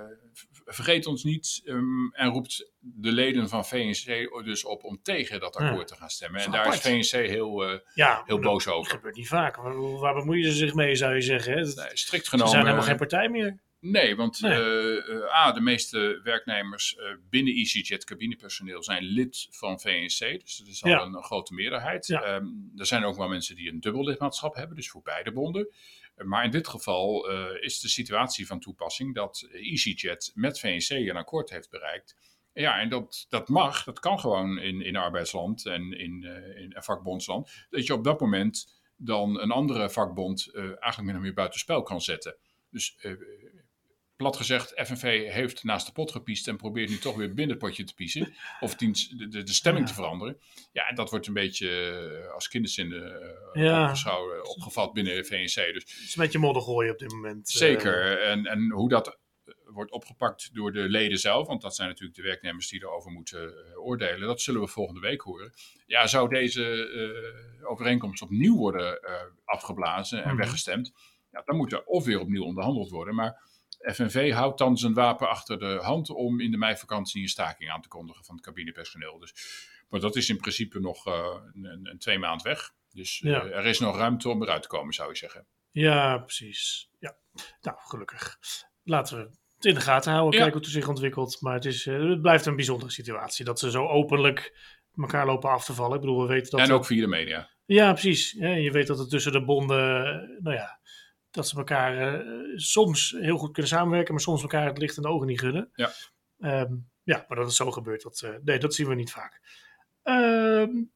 vergeet 0.65 1.05
ons 1.05 1.23
niet 1.23 1.61
um, 1.65 2.13
en 2.13 2.29
roept 2.29 2.71
de 2.79 3.11
leden 3.11 3.49
van 3.49 3.65
VNC 3.65 4.29
dus 4.43 4.65
op 4.65 4.83
om 4.83 4.99
tegen 5.01 5.39
dat 5.39 5.55
akkoord 5.55 5.89
ja. 5.89 5.95
te 5.95 6.01
gaan 6.01 6.09
stemmen. 6.09 6.41
En 6.41 6.51
daar 6.51 6.73
is 6.73 6.79
VNC 6.79 7.27
heel, 7.27 7.71
uh, 7.71 7.79
ja, 7.93 8.23
heel 8.25 8.39
boos 8.39 8.67
over. 8.67 8.89
Dat 8.89 8.97
gebeurt 8.97 9.15
niet 9.15 9.27
vaak. 9.27 9.55
Waar, 9.55 9.99
waar 9.99 10.13
bemoeien 10.13 10.51
ze 10.51 10.57
zich 10.57 10.73
mee, 10.73 10.95
zou 10.95 11.15
je 11.15 11.21
zeggen? 11.21 11.53
Hè? 11.53 11.61
Nee, 11.61 11.89
strikt 11.93 12.29
genomen. 12.29 12.51
Ze 12.51 12.53
zijn 12.53 12.65
helemaal 12.65 12.87
geen 12.87 12.97
partij 12.97 13.29
meer. 13.29 13.59
Nee, 13.91 14.15
want 14.15 14.41
nee. 14.41 14.51
Uh, 14.51 15.09
uh, 15.09 15.35
A, 15.35 15.51
de 15.51 15.61
meeste 15.61 16.19
werknemers 16.23 16.95
uh, 16.97 17.03
binnen 17.29 17.53
EasyJet 17.53 18.03
cabinepersoneel 18.03 18.83
zijn 18.83 19.03
lid 19.03 19.47
van 19.49 19.79
VNC. 19.79 20.39
Dus 20.41 20.57
dat 20.57 20.67
is 20.67 20.83
al 20.83 20.89
ja. 20.89 21.01
een, 21.01 21.23
grote 21.23 21.53
meerderheid. 21.53 22.07
Ja. 22.07 22.35
Um, 22.35 22.71
er 22.75 22.85
zijn 22.85 23.03
ook 23.03 23.15
wel 23.15 23.27
mensen 23.27 23.55
die 23.55 23.71
een 23.71 23.79
dubbel 23.79 24.03
lidmaatschap 24.03 24.55
hebben, 24.55 24.75
dus 24.75 24.89
voor 24.89 25.01
beide 25.01 25.31
bonden. 25.31 25.73
maar 26.15 26.43
in 26.43 26.51
dit 26.51 26.67
geval 26.67 27.29
is 27.59 27.79
de 27.79 27.87
situatie 27.89 28.47
van 28.47 28.59
toepassing 28.59 29.15
dat 29.15 29.47
EasyJet 29.51 30.31
met 30.33 30.59
VNC 30.59 30.89
een 30.89 31.17
akkoord 31.17 31.49
heeft 31.49 31.69
bereikt. 31.69 32.15
Ja, 32.53 32.79
en 32.79 32.89
dat, 32.89 33.25
dat 33.29 33.49
mag, 33.49 33.83
dat 33.83 33.99
kan 33.99 34.19
gewoon 34.19 34.59
in, 34.59 34.81
in 34.81 34.95
arbeidsland 34.95 35.65
en 35.65 35.91
in, 35.91 36.23
in 36.55 36.75
vakbondsland. 36.77 37.65
Dat 37.69 37.85
je 37.85 37.93
op 37.93 38.03
dat 38.03 38.19
moment 38.19 38.81
dan 38.95 39.39
een 39.39 39.51
andere 39.51 39.89
vakbond 39.89 40.53
eigenlijk 40.55 41.01
min 41.01 41.15
of 41.15 41.21
meer 41.21 41.33
buitenspel 41.33 41.83
kan 41.83 42.01
zetten. 42.01 42.37
Dus 42.69 42.97
plat 44.15 44.37
gezegd, 44.37 44.71
FNV 44.75 45.31
heeft 45.31 45.63
naast 45.63 45.85
de 45.85 45.91
pot 45.91 46.11
gepiest 46.11 46.47
en 46.47 46.57
probeert 46.57 46.89
nu 46.89 46.97
toch 46.97 47.15
weer 47.15 47.33
binnen 47.33 47.55
het 47.55 47.65
potje 47.65 47.83
te 47.83 47.93
piezen. 47.93 48.33
Of 48.59 48.75
de, 48.75 49.27
de, 49.29 49.43
de 49.43 49.53
stemming 49.53 49.85
ja. 49.85 49.91
te 49.91 49.97
veranderen. 50.01 50.37
Ja, 50.71 50.87
en 50.87 50.95
dat 50.95 51.09
wordt 51.09 51.27
een 51.27 51.33
beetje 51.33 51.69
uh, 52.23 52.33
als 52.33 52.47
kinderzinden 52.47 53.21
uh, 53.53 53.63
ja. 53.63 53.95
opgevat 54.43 54.93
binnen 54.93 55.15
de 55.15 55.23
VNC. 55.23 55.73
Dus, 55.73 55.83
het 55.83 56.03
is 56.03 56.15
een 56.15 56.23
beetje 56.23 56.39
modder 56.39 56.61
gooien 56.61 56.91
op 56.91 56.99
dit 56.99 57.11
moment. 57.11 57.49
Zeker. 57.49 58.21
En, 58.21 58.45
en 58.45 58.71
hoe 58.71 58.89
dat 58.89 59.19
wordt 59.65 59.91
opgepakt 59.91 60.49
door 60.53 60.71
de 60.71 60.89
leden 60.89 61.17
zelf, 61.17 61.47
want 61.47 61.61
dat 61.61 61.75
zijn 61.75 61.89
natuurlijk 61.89 62.17
de 62.17 62.23
werknemers 62.23 62.69
die 62.69 62.81
erover 62.81 63.11
moeten 63.11 63.53
oordelen, 63.77 64.27
dat 64.27 64.41
zullen 64.41 64.61
we 64.61 64.67
volgende 64.67 64.99
week 64.99 65.21
horen. 65.21 65.53
Ja, 65.85 66.07
zou 66.07 66.29
deze 66.29 67.63
overeenkomst 67.63 68.21
opnieuw 68.21 68.55
worden 68.55 68.99
afgeblazen 69.45 70.17
en 70.17 70.23
mm 70.23 70.29
-hmm. 70.29 70.39
weggestemd, 70.39 70.93
ja, 71.31 71.41
dan 71.45 71.55
moet 71.55 71.71
er 71.71 71.83
of 71.83 72.05
weer 72.05 72.19
opnieuw 72.19 72.43
onderhandeld 72.43 72.89
worden. 72.89 73.15
Maar 73.15 73.41
FNV 73.93 74.31
houdt 74.31 74.57
dan 74.57 74.77
zijn 74.77 74.93
wapen 74.93 75.29
achter 75.29 75.59
de 75.59 75.79
hand 75.81 76.09
om 76.09 76.39
in 76.39 76.51
de 76.51 76.57
meivakantie 76.57 77.21
een 77.21 77.27
staking 77.27 77.71
aan 77.71 77.81
te 77.81 77.87
kondigen 77.87 78.25
van 78.25 78.35
het 78.35 78.45
cabinepersoneel. 78.45 79.19
Dus, 79.19 79.33
maar 79.89 79.99
dat 79.99 80.15
is 80.15 80.29
in 80.29 80.37
principe 80.37 80.79
nog 80.79 81.07
uh, 81.07 81.13
een, 81.53 81.79
een, 81.83 81.97
twee 81.97 82.19
maand 82.19 82.41
weg. 82.41 82.73
Dus 82.93 83.19
ja. 83.19 83.43
er 83.43 83.65
is 83.65 83.79
nog 83.79 83.97
ruimte 83.97 84.29
om 84.29 84.41
eruit 84.41 84.61
te 84.61 84.67
komen, 84.67 84.93
zou 84.93 85.09
je 85.09 85.15
zeggen. 85.15 85.45
Ja, 85.71 86.17
precies. 86.17 86.89
Ja. 86.99 87.17
Nou, 87.61 87.77
gelukkig. 87.79 88.37
Laten 88.83 89.17
we 89.17 89.29
het 89.55 89.65
in 89.65 89.73
de 89.73 89.81
gaten 89.81 90.11
houden, 90.11 90.33
ja. 90.33 90.39
kijken 90.39 90.57
hoe 90.57 90.67
het 90.67 90.77
zich 90.77 90.87
ontwikkelt. 90.87 91.41
Maar 91.41 91.53
het, 91.53 91.65
is, 91.65 91.85
uh, 91.85 92.09
het 92.09 92.21
blijft 92.21 92.45
een 92.45 92.55
bijzondere 92.55 92.91
situatie 92.91 93.45
dat 93.45 93.59
ze 93.59 93.71
zo 93.71 93.87
openlijk 93.87 94.57
elkaar 94.97 95.25
lopen 95.25 95.49
af 95.49 95.65
te 95.65 95.73
vallen. 95.73 95.95
Ik 95.95 96.01
bedoel, 96.01 96.21
we 96.21 96.27
weten 96.27 96.51
dat. 96.51 96.59
En 96.59 96.71
ook 96.71 96.85
via 96.85 97.01
de 97.01 97.07
media. 97.07 97.49
Ja, 97.65 97.91
precies. 97.91 98.31
Ja, 98.31 98.49
je 98.49 98.71
weet 98.71 98.87
dat 98.87 98.99
het 98.99 99.09
tussen 99.09 99.31
de 99.31 99.43
bonden, 99.43 100.03
nou 100.41 100.55
ja, 100.55 100.79
dat 101.35 101.47
ze 101.47 101.57
elkaar 101.57 102.15
uh, 102.15 102.53
soms 102.55 103.15
heel 103.19 103.37
goed 103.37 103.51
kunnen 103.51 103.71
samenwerken, 103.71 104.13
maar 104.13 104.23
soms 104.23 104.41
elkaar 104.41 104.65
het 104.65 104.77
licht 104.77 104.97
in 104.97 105.03
de 105.03 105.09
ogen 105.09 105.27
niet 105.27 105.39
gunnen. 105.39 105.69
Ja, 105.73 105.91
um, 106.61 106.89
ja 107.03 107.25
maar 107.27 107.37
dat 107.37 107.49
is 107.49 107.55
zo 107.55 107.71
gebeurd. 107.71 108.01
Dat, 108.01 108.21
uh, 108.25 108.29
nee, 108.43 108.59
dat 108.59 108.73
zien 108.73 108.87
we 108.87 108.95
niet 108.95 109.11
vaak. 109.11 109.41
Um, 110.03 110.91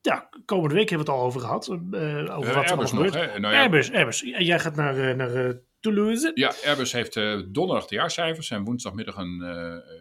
ja, 0.00 0.28
komende 0.44 0.74
week 0.74 0.88
hebben 0.88 1.06
we 1.06 1.12
het 1.12 1.20
al 1.20 1.26
over 1.26 1.40
gehad. 1.40 1.68
Uh, 1.68 2.38
over 2.38 2.54
wat 2.54 2.70
er 2.70 2.88
gebeurt. 2.88 3.14
Nog? 3.14 3.38
Nou, 3.38 3.54
ja. 3.54 3.60
Airbus, 3.60 3.92
Airbus. 3.92 4.22
En 4.22 4.44
jij 4.44 4.60
gaat 4.60 4.76
naar, 4.76 5.16
naar 5.16 5.60
Toulouse. 5.80 6.30
Ja, 6.34 6.52
Airbus 6.64 6.92
heeft 6.92 7.14
donderdag 7.54 7.86
de 7.86 7.94
jaarcijfers 7.94 8.50
en 8.50 8.64
woensdagmiddag 8.64 9.16
een, 9.16 9.40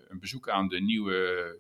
een 0.10 0.20
bezoek 0.20 0.50
aan 0.50 0.68
de 0.68 0.82
nieuwe, 0.82 1.14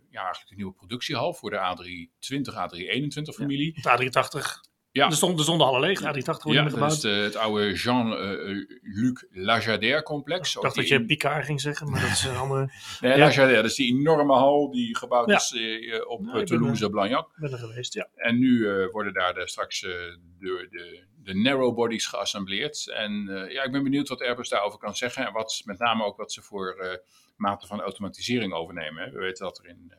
ja, 0.09 0.21
eigenlijk 0.21 0.49
de 0.49 0.55
nieuwe 0.55 0.73
productiehal 0.73 1.33
voor 1.33 1.49
de 1.49 1.57
A320, 1.57 2.53
A321 2.53 3.35
familie. 3.35 3.79
Ja, 3.81 3.95
de 3.95 4.05
A380 4.05 4.70
ja. 4.91 5.05
Er, 5.05 5.13
stond, 5.13 5.37
er 5.37 5.43
stonden 5.43 5.67
alle 5.67 5.79
leeg, 5.79 5.99
A380 5.99 6.03
worden 6.25 6.63
ja, 6.63 6.69
gebouwd. 6.69 6.79
dat 6.79 6.91
is 6.91 6.99
de, 6.99 7.09
het 7.09 7.35
oude 7.35 7.73
Jean-Luc 7.73 9.23
uh, 9.31 9.43
Lagardère 9.45 10.03
complex. 10.03 10.55
Ik 10.55 10.61
dacht 10.61 10.75
dat 10.75 10.87
je 10.87 10.95
in... 10.95 11.05
Picard 11.05 11.45
ging 11.45 11.61
zeggen, 11.61 11.89
maar 11.89 12.01
dat 12.01 12.09
is 12.09 12.23
een 12.23 12.35
andere... 12.45 12.71
nee, 12.99 13.11
ja. 13.11 13.17
Lagardère, 13.17 13.61
dat 13.61 13.71
is 13.71 13.75
die 13.75 13.99
enorme 13.99 14.33
hal 14.33 14.71
die 14.71 14.97
gebouwd 14.97 15.29
ja. 15.29 15.35
is 15.35 15.51
uh, 15.51 16.09
op 16.09 16.25
ja, 16.33 16.43
Toulouse-Blagnac. 16.43 17.31
Ben 17.35 17.51
er 17.51 17.57
geweest, 17.57 17.93
ja. 17.93 18.07
En 18.15 18.39
nu 18.39 18.57
uh, 18.57 18.91
worden 18.91 19.13
daar 19.13 19.33
de, 19.33 19.47
straks 19.47 19.79
de, 19.79 20.17
de, 20.39 21.03
de 21.23 21.35
narrow 21.35 21.75
bodies 21.75 22.05
geassembleerd. 22.05 22.89
En 22.89 23.25
ja, 23.49 23.63
ik 23.63 23.71
ben 23.71 23.83
benieuwd 23.83 24.07
wat 24.07 24.21
Airbus 24.21 24.49
daarover 24.49 24.79
kan 24.79 24.95
zeggen. 24.95 25.25
En 25.25 25.33
wat, 25.33 25.61
met 25.65 25.79
name 25.79 26.03
ook 26.03 26.17
wat 26.17 26.31
ze 26.31 26.41
voor 26.41 26.99
mate 27.35 27.67
van 27.67 27.81
automatisering 27.81 28.53
overnemen. 28.53 29.03
Hè. 29.03 29.11
We 29.11 29.19
weten 29.19 29.45
dat 29.45 29.57
er 29.57 29.69
in... 29.69 29.93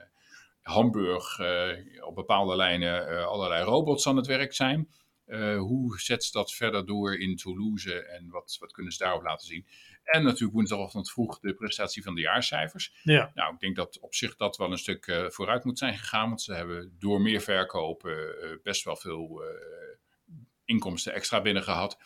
Hamburg 0.62 1.38
uh, 1.38 2.05
op 2.07 2.14
bepaalde 2.14 2.57
lijnen 2.57 3.12
uh, 3.12 3.27
allerlei 3.27 3.64
robots 3.64 4.07
aan 4.07 4.16
het 4.16 4.27
werk 4.27 4.55
zijn. 4.55 4.88
Uh, 5.27 5.59
hoe 5.59 6.01
zet 6.01 6.25
ze 6.25 6.33
dat 6.33 6.53
verder 6.53 6.87
door 6.87 7.18
in 7.18 7.37
Toulouse 7.37 8.05
en 8.05 8.29
wat, 8.29 8.57
wat 8.61 8.72
kunnen 8.72 8.92
ze 8.92 9.03
daarop 9.03 9.22
laten 9.22 9.46
zien? 9.46 9.66
En 10.03 10.22
natuurlijk 10.22 10.53
woensdagochtend 10.53 11.11
vroeg 11.11 11.38
de 11.38 11.55
presentatie 11.55 12.03
van 12.03 12.14
de 12.14 12.20
jaarcijfers. 12.20 12.94
Ja. 13.03 13.31
Nou, 13.35 13.55
ik 13.55 13.61
denk 13.61 13.77
dat 13.77 13.98
op 14.01 14.14
zich 14.14 14.37
dat 14.37 14.57
wel 14.57 14.70
een 14.70 14.79
stuk 14.79 15.29
vooruit 15.29 15.64
moet 15.64 15.79
zijn 15.79 15.98
gegaan, 15.98 16.29
want 16.29 16.42
ze 16.42 16.55
hebben 16.55 16.96
door 16.98 17.20
meer 17.20 17.40
verkopen 17.40 18.61
best 18.62 18.85
wel 18.85 18.96
veel 18.96 19.42
inkomsten 20.64 21.12
extra 21.12 21.42
binnen 21.42 21.62
gehad. 21.62 21.98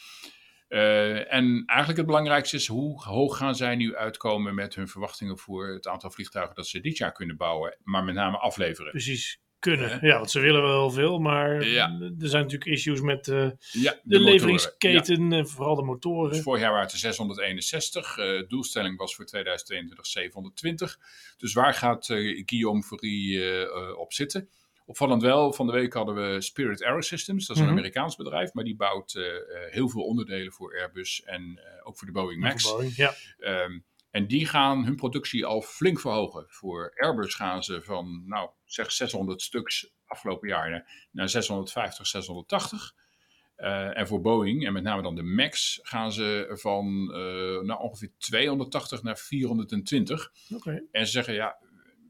Uh, 0.68 1.32
en 1.32 1.62
eigenlijk 1.66 1.98
het 1.98 2.06
belangrijkste 2.06 2.56
is 2.56 2.66
hoe 2.66 3.02
hoog 3.02 3.36
gaan 3.36 3.54
zij 3.54 3.76
nu 3.76 3.96
uitkomen 3.96 4.54
met 4.54 4.74
hun 4.74 4.88
verwachtingen 4.88 5.38
voor 5.38 5.68
het 5.68 5.86
aantal 5.86 6.10
vliegtuigen 6.10 6.54
dat 6.54 6.66
ze 6.66 6.80
dit 6.80 6.96
jaar 6.96 7.12
kunnen 7.12 7.36
bouwen, 7.36 7.76
maar 7.82 8.04
met 8.04 8.14
name 8.14 8.36
afleveren. 8.36 8.90
Precies, 8.90 9.40
kunnen. 9.58 9.90
Uh, 9.90 10.02
ja, 10.02 10.16
want 10.16 10.30
ze 10.30 10.40
willen 10.40 10.62
wel 10.62 10.90
veel, 10.90 11.18
maar 11.18 11.66
ja. 11.66 11.98
er 12.00 12.28
zijn 12.28 12.42
natuurlijk 12.42 12.70
issues 12.70 13.00
met 13.00 13.26
uh, 13.26 13.50
ja, 13.72 13.92
de, 13.92 14.00
de 14.02 14.20
leveringsketen, 14.20 15.30
ja. 15.30 15.44
vooral 15.44 15.74
de 15.74 15.82
motoren. 15.82 16.32
Dus 16.32 16.42
vorig 16.42 16.60
jaar 16.60 16.70
waren 16.70 16.84
het 16.84 16.94
er 16.94 16.98
661, 16.98 18.18
doelstelling 18.48 18.98
was 18.98 19.14
voor 19.14 19.24
2022 19.24 20.06
720. 20.06 20.98
Dus 21.36 21.52
waar 21.52 21.74
gaat 21.74 22.06
Guillaume 22.46 22.82
Ferry 22.82 23.42
op 23.92 24.12
zitten? 24.12 24.48
Opvallend 24.88 25.22
wel, 25.22 25.52
van 25.52 25.66
de 25.66 25.72
week 25.72 25.92
hadden 25.92 26.14
we 26.14 26.40
Spirit 26.40 26.82
Aerosystems. 26.82 27.46
Dat 27.46 27.56
is 27.56 27.62
een 27.62 27.68
mm-hmm. 27.68 27.78
Amerikaans 27.78 28.16
bedrijf, 28.16 28.52
maar 28.52 28.64
die 28.64 28.76
bouwt 28.76 29.14
uh, 29.14 29.24
heel 29.70 29.88
veel 29.88 30.02
onderdelen 30.02 30.52
voor 30.52 30.78
Airbus 30.80 31.22
en 31.24 31.42
uh, 31.42 31.86
ook 31.86 31.98
voor 31.98 32.06
de 32.06 32.12
Boeing 32.12 32.40
Max. 32.40 32.70
Boeing, 32.70 32.94
ja. 32.94 33.14
um, 33.38 33.84
en 34.10 34.26
die 34.26 34.46
gaan 34.46 34.84
hun 34.84 34.96
productie 34.96 35.46
al 35.46 35.62
flink 35.62 36.00
verhogen. 36.00 36.44
Voor 36.48 36.92
Airbus 36.96 37.34
gaan 37.34 37.64
ze 37.64 37.82
van, 37.82 38.22
nou, 38.26 38.50
zeg 38.64 38.92
600 38.92 39.42
stuks 39.42 39.92
afgelopen 40.06 40.48
jaar 40.48 41.08
naar 41.10 41.28
650, 41.28 42.06
680. 42.06 42.94
Uh, 43.56 43.98
en 43.98 44.06
voor 44.06 44.20
Boeing, 44.20 44.66
en 44.66 44.72
met 44.72 44.82
name 44.82 45.02
dan 45.02 45.14
de 45.14 45.22
MAX, 45.22 45.78
gaan 45.82 46.12
ze 46.12 46.50
van 46.52 47.06
nou, 47.66 47.80
ongeveer 47.80 48.10
280 48.18 49.02
naar 49.02 49.18
420. 49.18 50.32
Okay. 50.54 50.84
En 50.90 51.06
ze 51.06 51.12
zeggen, 51.12 51.34
ja, 51.34 51.58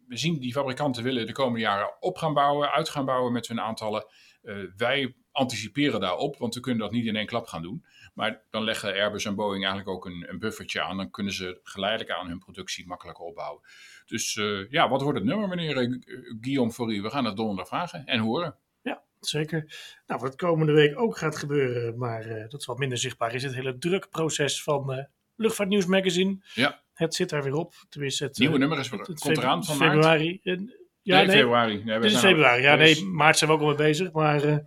we 0.09 0.17
zien 0.17 0.39
die 0.39 0.53
fabrikanten 0.53 1.03
willen 1.03 1.27
de 1.27 1.33
komende 1.33 1.61
jaren 1.61 2.03
op 2.03 2.17
gaan 2.17 2.35
bouwen, 2.35 2.71
uit 2.71 2.89
gaan 2.89 3.05
bouwen 3.05 3.33
met 3.33 3.49
hun 3.49 3.61
aantallen. 3.61 4.07
Uh, 4.43 4.65
wij 4.77 5.15
anticiperen 5.33 6.01
daarop, 6.01 6.37
want 6.37 6.55
we 6.55 6.61
kunnen 6.61 6.83
dat 6.83 6.93
niet 6.93 7.07
in 7.07 7.17
één 7.17 7.27
klap 7.27 7.47
gaan 7.47 7.63
doen. 7.63 7.85
Maar 8.15 8.43
dan 8.51 8.65
leggen 8.65 8.93
Airbus 8.93 9.25
en 9.25 9.35
Boeing 9.35 9.65
eigenlijk 9.65 9.89
ook 9.97 10.07
een, 10.07 10.27
een 10.29 10.39
buffertje 10.39 10.83
aan. 10.83 10.97
Dan 10.97 11.11
kunnen 11.11 11.33
ze 11.33 11.61
geleidelijk 11.63 12.11
aan 12.11 12.29
hun 12.29 12.39
productie 12.39 12.87
makkelijker 12.87 13.25
opbouwen. 13.25 13.63
Dus 14.07 14.37
uh, 14.37 14.71
ja, 14.71 14.89
wat 14.89 15.03
wordt 15.03 15.19
het 15.19 15.27
nummer, 15.27 15.49
meneer 15.49 15.83
uh, 15.83 16.01
Guillaume 16.41 16.73
Faurie? 16.73 17.03
We 17.03 17.11
gaan 17.11 17.25
het 17.25 17.37
donderdag 17.37 17.69
vragen 17.69 18.07
en 18.07 18.21
horen. 18.21 18.57
Ja, 18.83 19.03
zeker. 19.21 19.77
Nou, 20.07 20.21
wat 20.21 20.37
komende 20.37 20.73
week 20.73 21.01
ook 21.01 21.17
gaat 21.17 21.37
gebeuren, 21.37 21.99
maar 21.99 22.49
dat 22.49 22.61
is 22.61 22.67
wat 22.67 22.79
minder 22.79 22.99
zichtbaar, 22.99 23.35
is 23.35 23.43
het 23.43 23.55
hele 23.55 23.79
drukproces 23.79 24.63
van 24.63 25.09
Luchtvaartnieuws 25.37 25.87
Magazine. 25.87 26.39
Ja. 26.55 26.85
Het 26.97 27.15
zit 27.15 27.29
daar 27.29 27.43
weer 27.43 27.55
op. 27.55 27.75
Tenminste, 27.89 28.25
het 28.25 28.39
nieuwe 28.39 28.59
nummer 28.59 28.79
is, 28.79 28.91
het, 28.91 29.07
het 29.07 29.19
komt 29.21 29.37
eraan 29.37 29.65
van 29.65 29.77
februari. 29.77 30.41
En, 30.43 30.75
Ja, 31.03 31.17
nee, 31.17 31.27
nee, 31.27 31.37
februari. 31.37 31.85
Nee, 31.85 31.99
dit 32.01 32.11
is 32.11 32.19
februari. 32.19 32.63
Ja, 32.63 32.75
nee, 32.75 33.05
maart 33.05 33.39
zijn 33.39 33.51
we 33.51 33.57
ook 33.57 33.63
al 33.63 33.69
mee 33.69 33.77
bezig. 33.77 34.13
Maar 34.13 34.43
eh, 34.43 34.59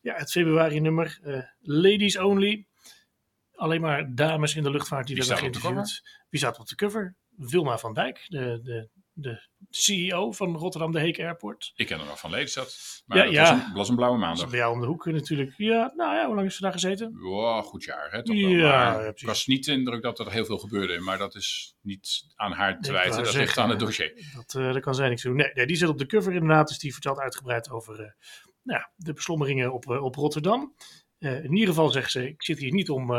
ja, 0.00 0.14
het 0.14 0.30
februari 0.30 0.80
nummer. 0.80 1.18
eh, 1.22 1.42
ladies 1.60 2.18
only. 2.18 2.66
Alleen 3.54 3.80
maar 3.80 4.14
dames 4.14 4.54
in 4.56 4.62
de 4.62 4.70
luchtvaart 4.70 5.06
die 5.06 5.16
we 5.16 5.26
de 5.26 5.36
geïnterviewd. 5.36 6.02
Wie 6.28 6.40
staat 6.40 6.58
op 6.58 6.66
de 6.68 6.74
cover? 6.74 7.14
Wilma 7.36 7.78
van 7.78 7.94
Dijk, 7.94 8.24
de, 8.28 8.60
de, 8.62 8.88
de 9.20 9.48
CEO 9.70 10.32
van 10.32 10.56
Rotterdam 10.56 10.92
de 10.92 11.00
Heek 11.00 11.18
Airport. 11.18 11.72
Ik 11.74 11.86
ken 11.86 12.00
er 12.00 12.06
nog 12.06 12.18
van 12.20 12.30
Lelystad. 12.30 12.76
Maar 13.06 13.18
Ja, 13.18 13.24
dat 13.24 13.32
ja. 13.32 13.42
Was, 13.42 13.50
een, 13.50 13.66
dat 13.66 13.76
was 13.76 13.88
een 13.88 13.96
blauwe 13.96 14.18
Dat 14.18 14.26
maandag. 14.26 14.48
bij 14.50 14.58
jou 14.58 14.74
om 14.74 14.80
de 14.80 14.86
hoek 14.86 15.06
natuurlijk. 15.06 15.54
Ja, 15.56 15.92
nou 15.96 16.14
ja, 16.14 16.26
hoe 16.26 16.34
lang 16.34 16.46
is 16.46 16.56
ze 16.56 16.62
daar 16.62 16.72
gezeten? 16.72 17.18
Wow, 17.18 17.64
goed 17.64 17.84
jaar, 17.84 18.10
hè? 18.10 18.24
Toch. 18.24 18.36
Ja, 18.36 18.48
ja, 18.48 19.00
ik 19.00 19.26
was 19.26 19.46
niet 19.46 19.64
de 19.64 19.72
indruk 19.72 20.02
dat 20.02 20.18
er 20.18 20.32
heel 20.32 20.44
veel 20.44 20.58
gebeurde. 20.58 21.00
Maar 21.00 21.18
dat 21.18 21.34
is 21.34 21.74
niet 21.82 22.24
aan 22.34 22.52
haar 22.52 22.80
te 22.80 22.92
wijten. 22.92 23.22
Dat 23.24 23.34
ligt 23.34 23.58
aan 23.58 23.70
het 23.70 23.78
dossier. 23.78 24.30
Dat, 24.34 24.54
eh 24.54 24.72
dat 24.72 24.82
kan 24.82 24.94
zijn 24.94 25.10
niks 25.10 25.22
doen. 25.22 25.36
Nee, 25.36 25.50
nee, 25.54 25.66
die 25.66 25.76
zit 25.76 25.88
op 25.88 25.98
de 25.98 26.06
cover 26.06 26.32
inderdaad. 26.32 26.68
Dus 26.68 26.78
die 26.78 26.92
vertelt 26.92 27.18
uitgebreid 27.18 27.70
over 27.70 27.94
eh, 27.94 28.10
nou 28.62 28.78
ja, 28.80 28.92
de 28.96 29.12
beslommeringen 29.12 29.72
op, 29.72 29.90
eh, 29.90 30.02
op 30.02 30.14
Rotterdam. 30.14 30.74
In 31.18 31.52
ieder 31.52 31.68
geval 31.68 31.88
zegt 31.90 32.10
ze, 32.10 32.28
ik 32.28 32.42
zit 32.42 32.58
hier 32.58 32.72
niet 32.72 32.90
om 32.90 33.14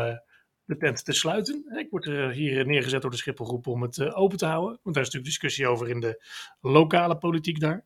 de 0.70 0.78
tent 0.78 1.06
te 1.06 1.14
sluiten. 1.14 1.64
Ik 1.78 1.88
word 1.90 2.06
er 2.06 2.32
hier 2.32 2.66
neergezet 2.66 3.02
door 3.02 3.12
de 3.12 3.18
Schipholgroep 3.18 3.68
om 3.68 3.82
het 3.82 3.98
eh, 3.98 4.18
open 4.20 4.38
te 4.38 4.46
houden. 4.46 4.80
Want 4.84 4.96
daar 4.96 5.04
is 5.06 5.10
natuurlijk 5.14 5.26
discussie 5.26 5.68
over 5.68 5.90
in 5.90 6.00
de 6.00 6.24
lokale 6.62 7.18
politiek 7.18 7.60
daar. 7.60 7.86